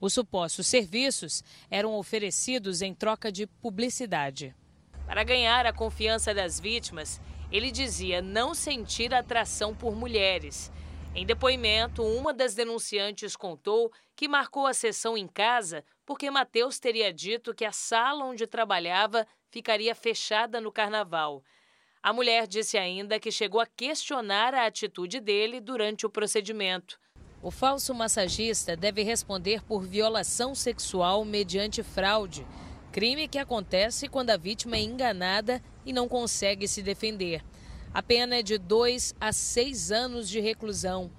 [0.00, 4.54] Os supostos serviços eram oferecidos em troca de publicidade.
[5.06, 10.70] Para ganhar a confiança das vítimas, ele dizia não sentir atração por mulheres.
[11.14, 17.12] Em depoimento, uma das denunciantes contou que marcou a sessão em casa porque Mateus teria
[17.12, 21.42] dito que a sala onde trabalhava ficaria fechada no carnaval.
[22.02, 26.98] A mulher disse ainda que chegou a questionar a atitude dele durante o procedimento.
[27.42, 32.46] O falso massagista deve responder por violação sexual mediante fraude,
[32.92, 37.44] crime que acontece quando a vítima é enganada e não consegue se defender.
[37.92, 41.10] A pena é de dois a seis anos de reclusão.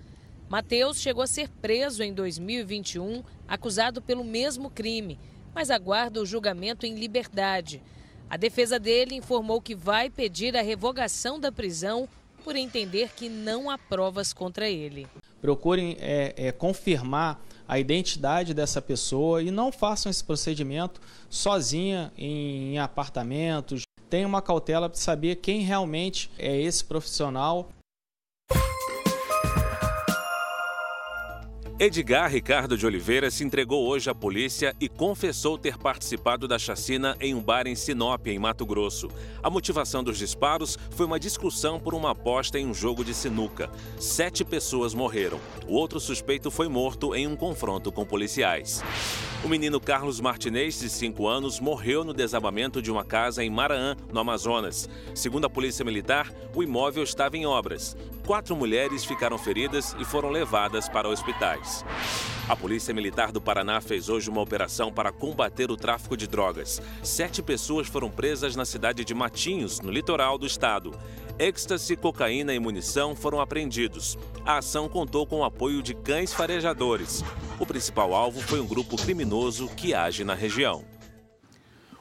[0.49, 5.19] Mateus chegou a ser preso em 2021, acusado pelo mesmo crime,
[5.53, 7.81] mas aguarda o julgamento em liberdade.
[8.29, 12.07] A defesa dele informou que vai pedir a revogação da prisão
[12.43, 15.07] por entender que não há provas contra ele
[15.41, 20.99] procurem é, é, confirmar a identidade dessa pessoa e não façam esse procedimento
[21.29, 23.83] sozinha em, apartamentos.
[24.09, 27.69] Tenha uma cautela para saber quem realmente é esse profissional
[31.81, 37.15] Edgar Ricardo de Oliveira se entregou hoje à polícia e confessou ter participado da chacina
[37.21, 39.07] em um bar em Sinop, em Mato Grosso.
[39.41, 43.69] A motivação dos disparos foi uma discussão por uma aposta em um jogo de sinuca.
[43.97, 45.39] Sete pessoas morreram.
[45.69, 48.83] O outro suspeito foi morto em um confronto com policiais.
[49.41, 53.95] O menino Carlos Martinez, de 5 anos, morreu no desabamento de uma casa em Maraã,
[54.11, 54.89] no Amazonas.
[55.15, 57.95] Segundo a Polícia Militar, o imóvel estava em obras.
[58.29, 61.83] Quatro mulheres ficaram feridas e foram levadas para hospitais.
[62.47, 66.79] A Polícia Militar do Paraná fez hoje uma operação para combater o tráfico de drogas.
[67.01, 70.93] Sete pessoas foram presas na cidade de Matinhos, no litoral do estado.
[71.39, 74.15] Êxtase, cocaína e munição foram apreendidos.
[74.45, 77.23] A ação contou com o apoio de cães farejadores.
[77.59, 80.85] O principal alvo foi um grupo criminoso que age na região.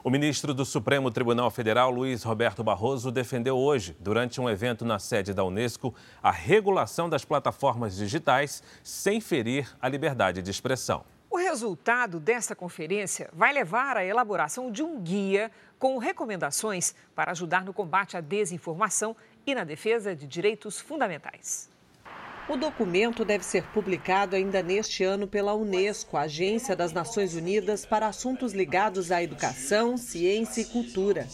[0.09, 4.97] O ministro do Supremo Tribunal Federal, Luiz Roberto Barroso, defendeu hoje, durante um evento na
[4.97, 11.05] sede da Unesco, a regulação das plataformas digitais sem ferir a liberdade de expressão.
[11.29, 17.63] O resultado desta conferência vai levar à elaboração de um guia com recomendações para ajudar
[17.63, 21.69] no combate à desinformação e na defesa de direitos fundamentais.
[22.49, 28.07] O documento deve ser publicado ainda neste ano pela Unesco, Agência das Nações Unidas para
[28.07, 31.27] Assuntos Ligados à Educação, Ciência e Cultura.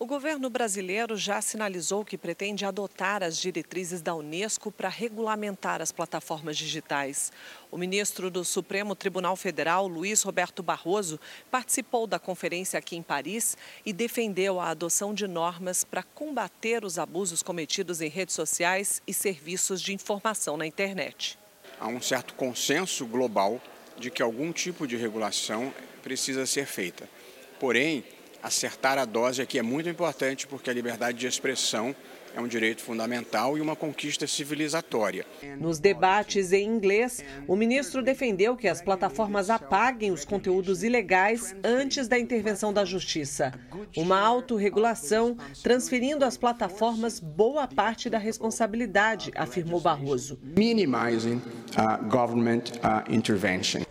[0.00, 5.90] O governo brasileiro já sinalizou que pretende adotar as diretrizes da Unesco para regulamentar as
[5.90, 7.32] plataformas digitais.
[7.68, 11.18] O ministro do Supremo Tribunal Federal, Luiz Roberto Barroso,
[11.50, 16.96] participou da conferência aqui em Paris e defendeu a adoção de normas para combater os
[16.96, 21.36] abusos cometidos em redes sociais e serviços de informação na internet.
[21.80, 23.60] Há um certo consenso global
[23.98, 25.74] de que algum tipo de regulação
[26.04, 27.10] precisa ser feita.
[27.58, 28.04] Porém,
[28.42, 31.94] acertar a dose aqui é muito importante porque a liberdade de expressão
[32.34, 35.26] é um direito fundamental e uma conquista civilizatória.
[35.58, 42.06] Nos debates em inglês, o ministro defendeu que as plataformas apaguem os conteúdos ilegais antes
[42.06, 43.52] da intervenção da justiça.
[43.96, 50.38] Uma autorregulação transferindo às plataformas boa parte da responsabilidade, afirmou Barroso.
[50.42, 51.40] Minimizing
[51.76, 53.82] uh, government uh, intervention.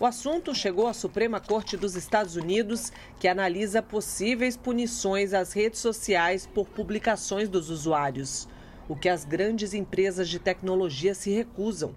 [0.00, 5.80] O assunto chegou à Suprema Corte dos Estados Unidos, que analisa possíveis punições às redes
[5.80, 8.46] sociais por publicações dos usuários,
[8.88, 11.96] o que as grandes empresas de tecnologia se recusam.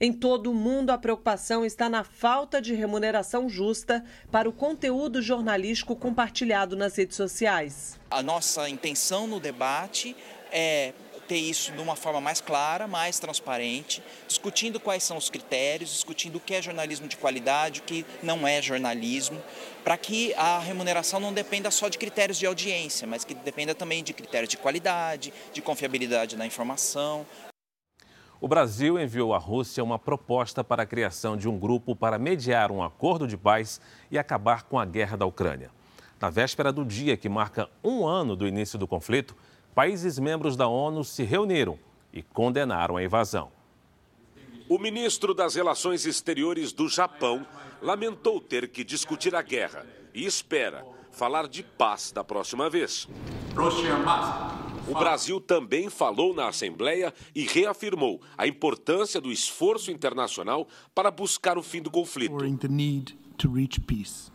[0.00, 5.22] Em todo o mundo, a preocupação está na falta de remuneração justa para o conteúdo
[5.22, 8.00] jornalístico compartilhado nas redes sociais.
[8.10, 10.16] A nossa intenção no debate
[10.50, 10.92] é
[11.30, 16.36] ter isso de uma forma mais clara, mais transparente, discutindo quais são os critérios, discutindo
[16.36, 19.40] o que é jornalismo de qualidade, o que não é jornalismo,
[19.84, 24.02] para que a remuneração não dependa só de critérios de audiência, mas que dependa também
[24.02, 27.24] de critérios de qualidade, de confiabilidade da informação.
[28.40, 32.72] O Brasil enviou à Rússia uma proposta para a criação de um grupo para mediar
[32.72, 35.70] um acordo de paz e acabar com a guerra da Ucrânia.
[36.20, 39.36] Na véspera do dia que marca um ano do início do conflito,
[39.74, 41.78] países membros da ONU se reuniram
[42.12, 43.50] e condenaram a invasão.
[44.68, 47.46] O ministro das Relações Exteriores do Japão
[47.82, 53.08] lamentou ter que discutir a guerra e espera falar de paz da próxima vez.
[54.88, 61.58] O Brasil também falou na Assembleia e reafirmou a importância do esforço internacional para buscar
[61.58, 62.32] o fim do conflito.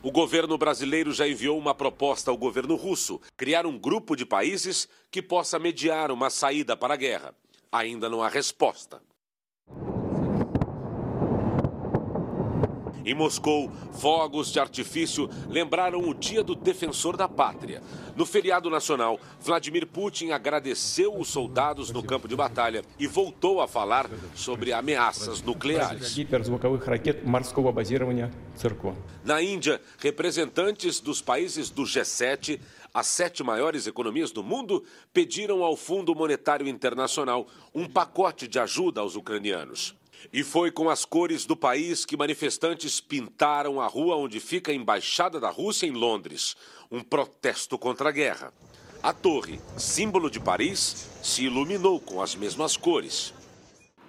[0.02, 4.88] O governo brasileiro já enviou uma proposta ao governo russo criar um grupo de países
[5.12, 7.36] que possa mediar uma saída para a guerra.
[7.72, 9.02] Ainda não há resposta.
[13.06, 17.84] Em Moscou, fogos de artifício lembraram o Dia do Defensor da Pátria.
[18.16, 23.68] No feriado nacional, Vladimir Putin agradeceu os soldados no campo de batalha e voltou a
[23.68, 26.18] falar sobre ameaças nucleares.
[29.24, 32.60] Na Índia, representantes dos países do G7
[32.92, 34.82] as sete maiores economias do mundo
[35.14, 39.94] pediram ao Fundo Monetário Internacional um pacote de ajuda aos ucranianos.
[40.34, 44.76] E foi com as cores do país que manifestantes pintaram a rua onde fica a
[44.76, 46.56] embaixada da Rússia em Londres,
[46.92, 48.54] um protesto contra a guerra.
[49.02, 53.34] A torre, símbolo de Paris, se iluminou com as mesmas cores.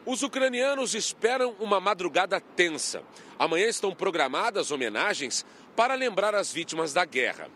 [0.07, 3.03] Os ucranianos esperam uma madrugada tensa.
[3.39, 5.45] Amanhã estão programadas homenagens
[5.75, 7.51] para lembrar as vítimas da guerra.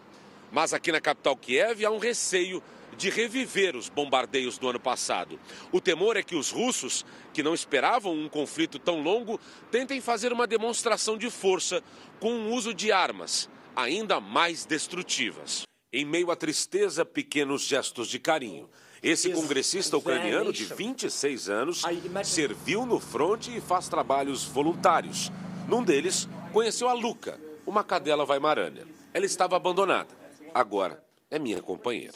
[0.53, 2.63] Mas aqui na capital Kiev há um receio
[3.01, 5.41] de reviver os bombardeios do ano passado.
[5.73, 9.41] O temor é que os russos, que não esperavam um conflito tão longo,
[9.71, 11.83] tentem fazer uma demonstração de força
[12.21, 15.63] com o uso de armas ainda mais destrutivas.
[15.91, 18.69] Em meio à tristeza, pequenos gestos de carinho.
[19.03, 21.83] Esse congressista ucraniano de 26 anos
[22.23, 25.33] serviu no fronte e faz trabalhos voluntários.
[25.67, 28.87] Num deles, conheceu a Luca, uma cadela vaimarana.
[29.15, 30.15] Ela estava abandonada.
[30.53, 32.13] Agora é minha companheira.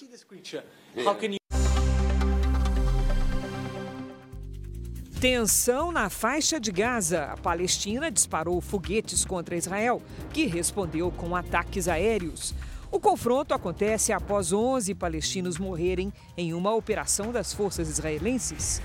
[5.20, 7.26] Tensão na faixa de Gaza.
[7.26, 10.02] A Palestina disparou foguetes contra Israel,
[10.32, 12.54] que respondeu com ataques aéreos.
[12.90, 18.82] O confronto acontece após 11 palestinos morrerem em uma operação das forças israelenses.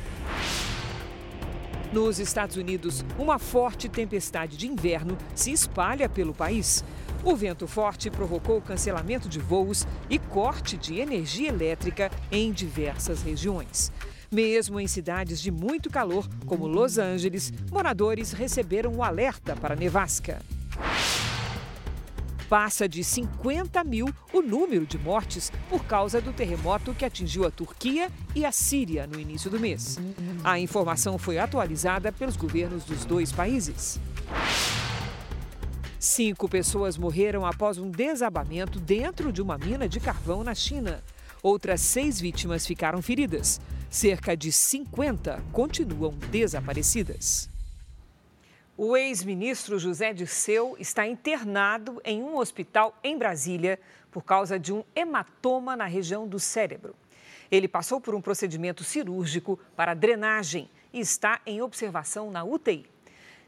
[1.92, 6.84] Nos Estados Unidos, uma forte tempestade de inverno se espalha pelo país.
[7.24, 13.92] O vento forte provocou cancelamento de voos e corte de energia elétrica em diversas regiões.
[14.32, 20.40] Mesmo em cidades de muito calor, como Los Angeles, moradores receberam o alerta para nevasca.
[22.48, 27.52] Passa de 50 mil o número de mortes por causa do terremoto que atingiu a
[27.52, 30.00] Turquia e a Síria no início do mês.
[30.44, 34.00] A informação foi atualizada pelos governos dos dois países.
[36.00, 41.04] Cinco pessoas morreram após um desabamento dentro de uma mina de carvão na China.
[41.44, 43.60] Outras seis vítimas ficaram feridas.
[43.90, 47.50] Cerca de 50 continuam desaparecidas.
[48.78, 53.78] O ex-ministro José Dirceu está internado em um hospital em Brasília
[54.10, 56.96] por causa de um hematoma na região do cérebro.
[57.52, 62.86] Ele passou por um procedimento cirúrgico para drenagem e está em observação na UTI.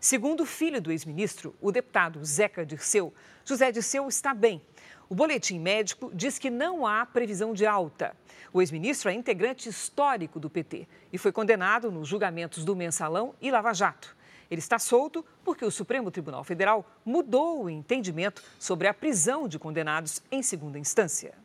[0.04, 3.14] Segundo o filho do ex-ministro, o deputado Zeca Dirceu,
[3.46, 4.60] José Dirceu está bem.
[5.08, 8.18] O boletim médico diz que não há previsão de alta.
[8.52, 13.52] O ex-ministro é integrante histórico do PT e foi condenado nos julgamentos do Mensalão e
[13.52, 14.18] Lava Jato.
[14.50, 19.60] Ele está solto porque o Supremo Tribunal Federal mudou o entendimento sobre a prisão de
[19.60, 21.36] condenados em segunda instância.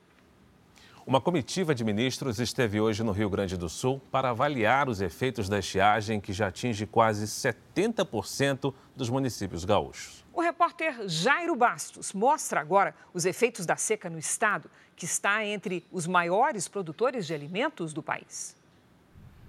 [1.07, 5.49] Uma comitiva de ministros esteve hoje no Rio Grande do Sul para avaliar os efeitos
[5.49, 10.25] da estiagem que já atinge quase 70% dos municípios gaúchos.
[10.33, 15.87] O repórter Jairo Bastos mostra agora os efeitos da seca no estado, que está entre
[15.93, 18.57] os maiores produtores de alimentos do país.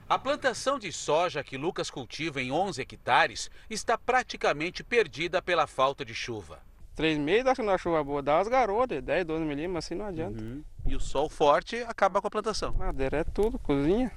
[0.08, 6.06] A plantação de soja que Lucas cultiva em 11 hectares está praticamente perdida pela falta
[6.06, 6.62] de chuva.
[6.98, 10.08] Três meses, acho que é chuva boa, dá umas garotas, 10, 12 milímetros, assim não
[10.08, 10.42] adianta.
[10.42, 10.64] Uhum.
[10.84, 12.74] E o sol forte acaba com a plantação.
[12.74, 14.12] Madeira é tudo, cozinha.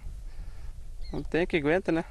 [1.13, 2.07] Não tem que aguenta, né?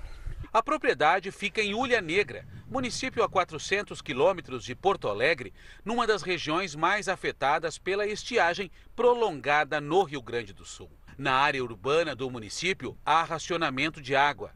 [0.54, 5.52] A propriedade fica em Ulha Negra, município a 400 quilômetros de Porto Alegre,
[5.84, 10.92] numa das regiões mais afetadas pela estiagem prolongada no Rio Grande do Sul.
[11.18, 14.52] Na área urbana do município, há racionamento de água.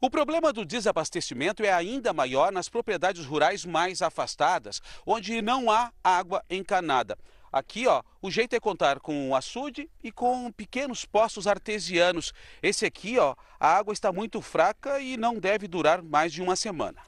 [0.00, 5.92] O problema do desabastecimento é ainda maior nas propriedades rurais mais afastadas, onde não há
[6.04, 7.18] água encanada.
[7.50, 12.32] Aqui, ó, o jeito é contar com um açude e com pequenos poços artesianos.
[12.62, 16.54] Esse aqui, ó, a água está muito fraca e não deve durar mais de uma
[16.54, 17.02] semana.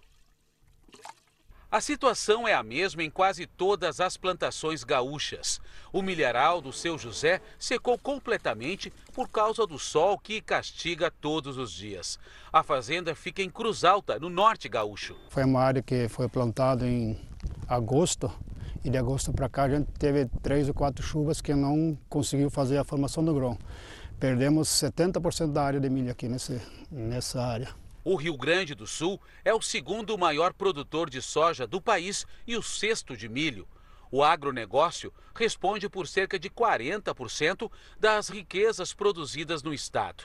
[1.73, 5.61] A situação é a mesma em quase todas as plantações gaúchas.
[5.93, 11.71] O milharal do seu José secou completamente por causa do sol que castiga todos os
[11.71, 12.18] dias.
[12.53, 15.14] A fazenda fica em Cruz Alta, no norte gaúcho.
[15.29, 17.16] Foi uma área que foi plantada em
[17.68, 18.33] agosto
[18.85, 22.51] e de agosto para cá a gente teve três ou quatro chuvas que não conseguiu
[22.51, 23.57] fazer a formação do grão.
[24.18, 26.61] Perdemos 70% da área de milho aqui nesse,
[26.91, 27.68] nessa área.
[28.11, 32.57] O Rio Grande do Sul é o segundo maior produtor de soja do país e
[32.57, 33.69] o sexto de milho.
[34.11, 40.25] O agronegócio responde por cerca de 40% das riquezas produzidas no estado.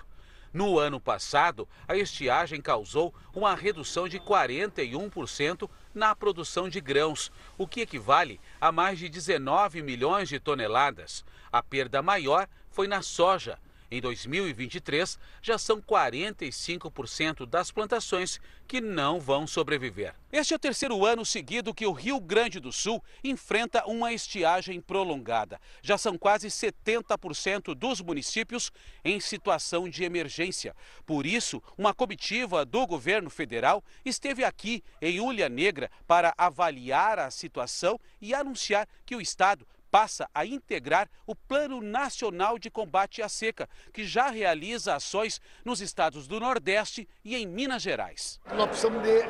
[0.52, 7.68] No ano passado, a estiagem causou uma redução de 41% na produção de grãos, o
[7.68, 11.24] que equivale a mais de 19 milhões de toneladas.
[11.52, 13.60] A perda maior foi na soja,
[13.90, 20.16] em 2023, já são 45% das plantações que não vão sobreviver.
[20.32, 24.82] Este é o terceiro ano seguido que o Rio Grande do Sul enfrenta uma estiagem
[24.82, 25.60] prolongada.
[25.82, 28.72] Já são quase 70% dos municípios
[29.04, 30.76] em situação de emergência.
[31.06, 37.30] Por isso, uma comitiva do governo federal esteve aqui em Ulha Negra para avaliar a
[37.30, 43.30] situação e anunciar que o estado passa a integrar o Plano Nacional de Combate à
[43.30, 48.40] Seca, que já realiza ações nos estados do Nordeste e em Minas Gerais.
[48.54, 49.24] Nós precisamos de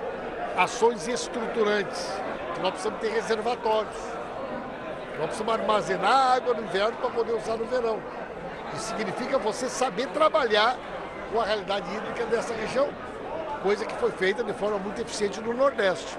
[0.57, 2.07] ações estruturantes,
[2.61, 3.95] nós precisamos ter reservatórios,
[5.17, 8.01] nós precisamos armazenar água no inverno para poder usar no verão.
[8.73, 10.77] Isso significa você saber trabalhar
[11.31, 12.89] com a realidade hídrica dessa região,
[13.61, 16.17] coisa que foi feita de forma muito eficiente no Nordeste.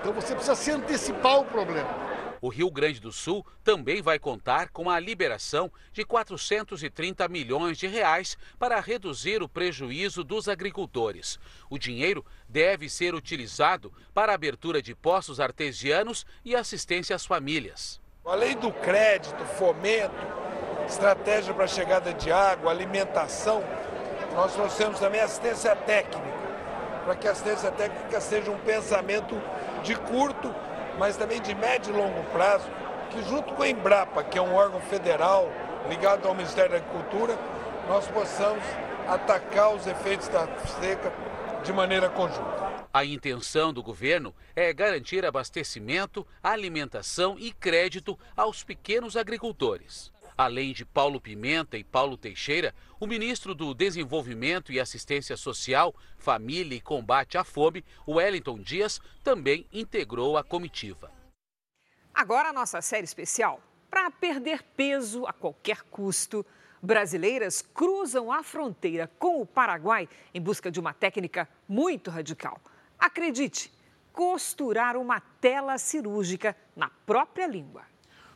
[0.00, 2.07] Então você precisa se antecipar ao problema.
[2.40, 7.86] O Rio Grande do Sul também vai contar com a liberação de 430 milhões de
[7.86, 11.38] reais para reduzir o prejuízo dos agricultores.
[11.68, 18.00] O dinheiro deve ser utilizado para a abertura de poços artesianos e assistência às famílias.
[18.24, 20.14] Além do crédito, fomento,
[20.86, 23.64] estratégia para a chegada de água, alimentação,
[24.34, 26.38] nós trouxemos também assistência técnica,
[27.04, 29.34] para que a assistência técnica seja um pensamento
[29.82, 30.54] de curto
[30.98, 32.66] mas também de médio e longo prazo,
[33.10, 35.50] que junto com a Embrapa, que é um órgão federal
[35.88, 37.38] ligado ao Ministério da Agricultura,
[37.88, 38.62] nós possamos
[39.06, 40.46] atacar os efeitos da
[40.80, 41.12] seca
[41.64, 42.68] de maneira conjunta.
[42.92, 50.12] A intenção do governo é garantir abastecimento, alimentação e crédito aos pequenos agricultores.
[50.36, 56.76] Além de Paulo Pimenta e Paulo Teixeira, o ministro do Desenvolvimento e Assistência Social, Família
[56.76, 61.10] e Combate à Fome, Wellington Dias, também integrou a comitiva.
[62.12, 63.62] Agora a nossa série especial.
[63.88, 66.44] Para perder peso a qualquer custo,
[66.82, 72.60] brasileiras cruzam a fronteira com o Paraguai em busca de uma técnica muito radical.
[72.98, 73.72] Acredite,
[74.12, 77.82] costurar uma tela cirúrgica na própria língua.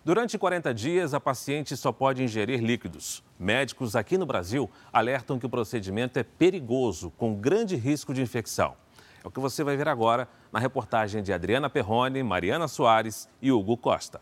[0.04, 3.22] Durante 40 dias, a paciente só pode ingerir líquidos.
[3.38, 8.74] Médicos aqui no Brasil alertam que o procedimento é perigoso, com grande risco de infecção.
[9.22, 13.52] É o que você vai ver agora na reportagem de Adriana Perrone, Mariana Soares e
[13.52, 14.20] Hugo Costa.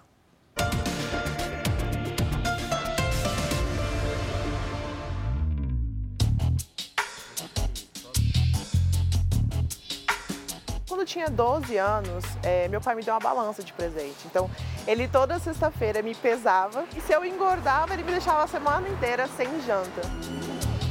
[10.87, 14.19] Quando eu tinha 12 anos, é, meu pai me deu uma balança de presente.
[14.27, 14.51] Então,
[14.87, 19.29] ele toda sexta-feira me pesava e se eu engordava, ele me deixava a semana inteira
[19.37, 20.01] sem janta.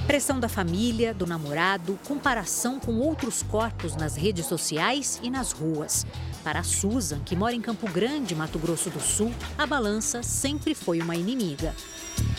[0.07, 6.03] Pressão da família, do namorado, comparação com outros corpos nas redes sociais e nas ruas.
[6.43, 10.73] Para a Susan, que mora em Campo Grande, Mato Grosso do Sul, a balança sempre
[10.73, 11.75] foi uma inimiga.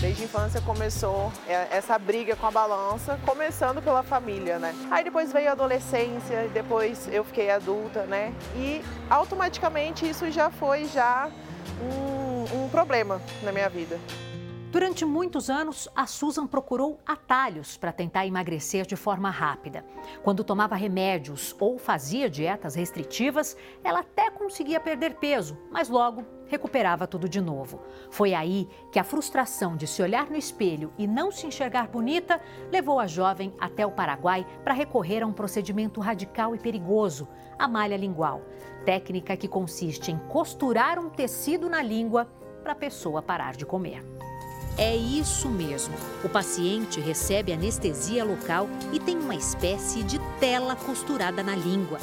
[0.01, 4.75] Desde a infância começou é, essa briga com a balança, começando pela família, né?
[4.91, 8.33] Aí depois veio a adolescência, depois eu fiquei adulta, né?
[8.57, 11.31] E automaticamente isso já foi já
[11.83, 13.99] um, um problema na minha vida.
[14.71, 19.85] Durante muitos anos, a Susan procurou atalhos para tentar emagrecer de forma rápida.
[20.23, 27.05] Quando tomava remédios ou fazia dietas restritivas, ela até conseguia perder peso, mas logo recuperava
[27.05, 27.81] tudo de novo.
[28.13, 32.41] Foi aí que a frustração de se olhar no espelho e não se enxergar bonita
[32.71, 37.27] levou a jovem até o Paraguai para recorrer a um procedimento radical e perigoso,
[37.59, 38.43] a malha lingual.
[38.85, 42.29] Técnica que consiste em costurar um tecido na língua
[42.63, 44.05] para a pessoa parar de comer.
[44.79, 45.95] É isso mesmo.
[46.25, 51.99] O paciente recebe anestesia local e tem uma espécie de tela costurada na língua.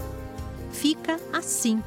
[0.71, 1.81] Fica assim.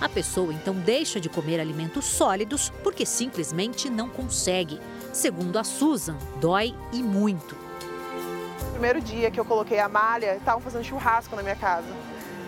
[0.00, 4.80] A pessoa então deixa de comer alimentos sólidos porque simplesmente não consegue.
[5.12, 7.56] Segundo a Susan, dói e muito.
[8.72, 11.86] primeiro dia que eu coloquei a malha, estavam fazendo churrasco na minha casa.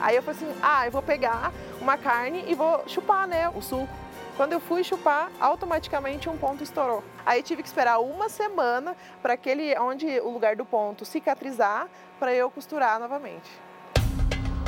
[0.01, 3.63] Aí eu falei assim: ah, eu vou pegar uma carne e vou chupar, né, o
[3.63, 4.04] suco.
[4.37, 7.05] Quando eu fui chupar, automaticamente um ponto estourou.
[7.25, 11.87] Aí tive que esperar uma semana para aquele onde o lugar do ponto cicatrizar
[12.19, 13.49] para eu costurar novamente.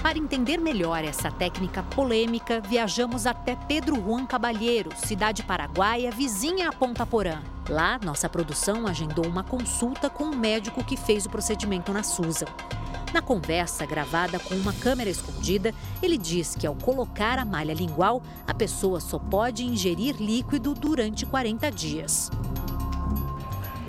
[0.00, 6.72] Para entender melhor essa técnica polêmica, viajamos até Pedro Juan Cabalheiro, cidade paraguaia vizinha a
[6.72, 7.42] Ponta Porã.
[7.68, 12.46] Lá, nossa produção agendou uma consulta com o médico que fez o procedimento na Susan.
[13.16, 18.22] Na conversa gravada com uma câmera escondida, ele diz que ao colocar a malha lingual,
[18.46, 22.30] a pessoa só pode ingerir líquido durante 40 dias.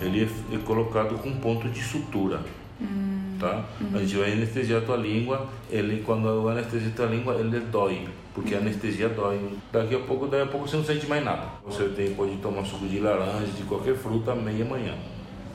[0.00, 2.40] Ele é colocado com ponto de sutura.
[2.80, 3.36] Hum.
[3.38, 3.66] Tá?
[3.78, 3.96] Uhum.
[3.96, 7.60] A gente vai anestesiar a tua língua, ele quando eu anestesia a tua língua, ele
[7.60, 9.58] dói, porque a anestesia dói.
[9.70, 11.48] Daqui a pouco, daqui a pouco você não sente mais nada.
[11.66, 14.94] Você tem, pode tomar suco de laranja, de qualquer fruta, meia manhã.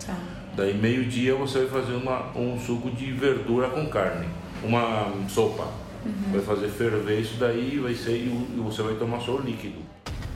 [0.05, 0.42] Tá.
[0.55, 4.27] Daí meio-dia você vai fazer uma, um suco de verdura com carne,
[4.63, 5.67] uma sopa.
[6.05, 6.31] Uhum.
[6.31, 9.81] Vai fazer ferver isso daí vai ser e você vai tomar só o líquido.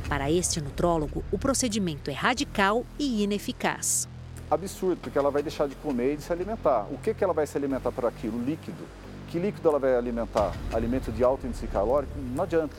[0.10, 4.08] Para este nutrólogo, o procedimento é radical e ineficaz.
[4.50, 6.88] Absurdo, porque ela vai deixar de comer e de se alimentar.
[6.90, 8.42] O que, que ela vai se alimentar por aquilo?
[8.42, 8.86] Líquido.
[9.28, 10.54] Que líquido ela vai alimentar?
[10.74, 12.14] Alimento de alto índice calórico?
[12.34, 12.78] Não adianta.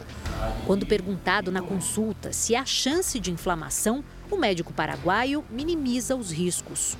[0.66, 6.96] Quando perguntado na consulta se há chance de inflamação, o médico paraguaio minimiza os riscos.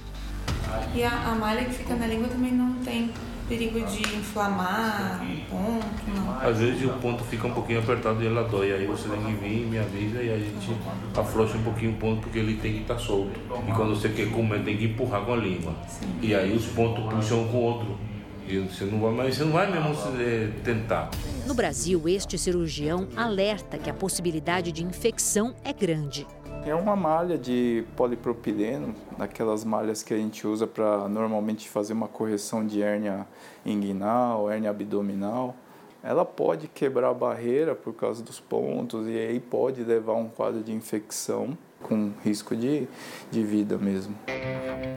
[0.95, 3.11] E a, a malha que fica na língua também não tem
[3.49, 5.87] perigo de inflamar o ponto?
[6.15, 6.41] Não.
[6.41, 8.73] Às vezes o ponto fica um pouquinho apertado e ela dói.
[8.73, 10.77] Aí você tem que vir, me avisa e a gente
[11.17, 13.41] afrouxa um pouquinho o ponto porque ele tem que estar tá solto.
[13.67, 15.75] E quando você quer comer, tem que empurrar com a língua.
[15.89, 16.07] Sim.
[16.21, 17.99] E aí os pontos puxam um com o outro.
[18.47, 21.11] E você não vai, mas você não vai mesmo é, tentar.
[21.47, 26.27] No Brasil, este cirurgião alerta que a possibilidade de infecção é grande.
[26.69, 32.09] É uma malha de polipropileno, daquelas malhas que a gente usa para normalmente fazer uma
[32.09, 33.27] correção de hérnia
[33.65, 35.57] inguinal, hérnia abdominal.
[36.03, 40.29] Ela pode quebrar a barreira por causa dos pontos e aí pode levar a um
[40.29, 42.89] quadro de infecção com risco de,
[43.31, 44.17] de vida mesmo.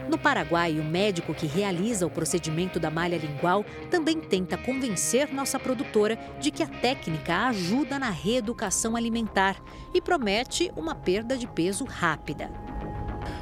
[0.10, 5.60] No Paraguai, o médico que realiza o procedimento da malha lingual também tenta convencer nossa
[5.60, 9.62] produtora de que a técnica ajuda na reeducação alimentar
[9.94, 12.52] e promete uma perda de peso rápida.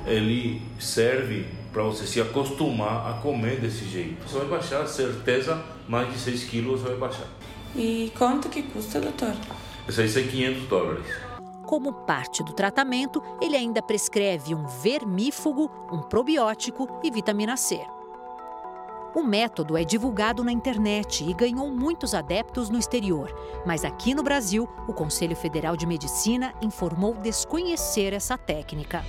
[0.06, 4.28] Ele serve para você se acostumar a comer desse jeito.
[4.28, 7.28] Você vai baixar, certeza, mais de 6 quilos você vai baixar.
[7.76, 9.34] E quanto que custa, doutor?
[9.88, 11.29] Isso aí é 500 dólares.
[11.70, 17.80] Como parte do tratamento, ele ainda prescreve um vermífugo, um probiótico e vitamina C.
[19.14, 23.32] O método é divulgado na internet e ganhou muitos adeptos no exterior,
[23.68, 29.06] mas aqui no Brasil, o Conselho Federal de Medicina informou desconhecer essa técnica.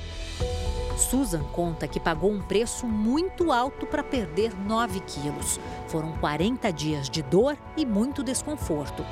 [0.98, 5.58] Susan conta que pagou um preço muito alto para perder 9 quilos.
[5.88, 9.02] Foram 40 dias de dor e muito desconforto.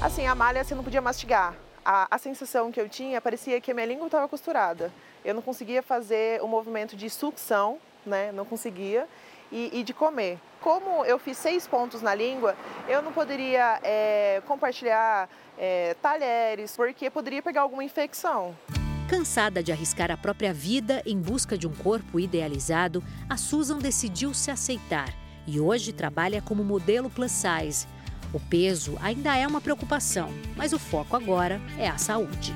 [0.00, 3.70] Assim, a malha você não podia mastigar a, a sensação que eu tinha parecia que
[3.70, 4.92] a minha língua estava costurada.
[5.24, 8.32] Eu não conseguia fazer o movimento de sucção, né?
[8.32, 9.08] Não conseguia.
[9.50, 10.38] E, e, de comer.
[10.62, 12.56] Como eu fiz seis pontos na língua,
[12.88, 15.28] eu não poderia é, compartilhar
[15.58, 18.56] é, talheres, porque poderia pegar alguma infecção.
[19.10, 24.32] Cansada de arriscar a própria vida em busca de um corpo idealizado, a Susan decidiu
[24.32, 25.12] se aceitar
[25.46, 27.86] e hoje trabalha como modelo plus size
[28.32, 32.54] o peso ainda é uma preocupação, mas o foco agora é a saúde.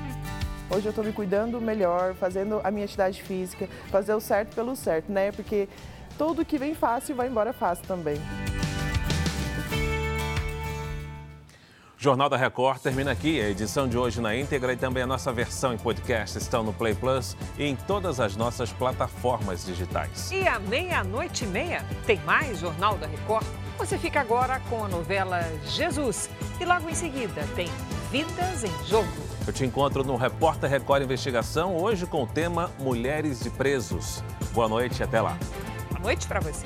[0.69, 4.75] Hoje eu estou me cuidando melhor, fazendo a minha atividade física, fazer o certo pelo
[4.75, 5.31] certo, né?
[5.31, 5.69] Porque
[6.17, 8.17] tudo que vem fácil vai embora fácil também.
[11.97, 13.41] O Jornal da Record termina aqui.
[13.41, 16.73] A edição de hoje na íntegra e também a nossa versão em podcast estão no
[16.73, 20.29] Play Plus e em todas as nossas plataformas digitais.
[20.31, 23.47] E à meia-noite e meia tem mais Jornal da Record.
[23.77, 27.67] Você fica agora com a novela Jesus e logo em seguida tem
[28.11, 29.07] Vidas em Jogo.
[29.45, 34.23] Eu te encontro no Repórter Record Investigação, hoje com o tema Mulheres de Presos.
[34.51, 35.37] Boa noite e até lá.
[35.91, 36.65] Boa noite para você.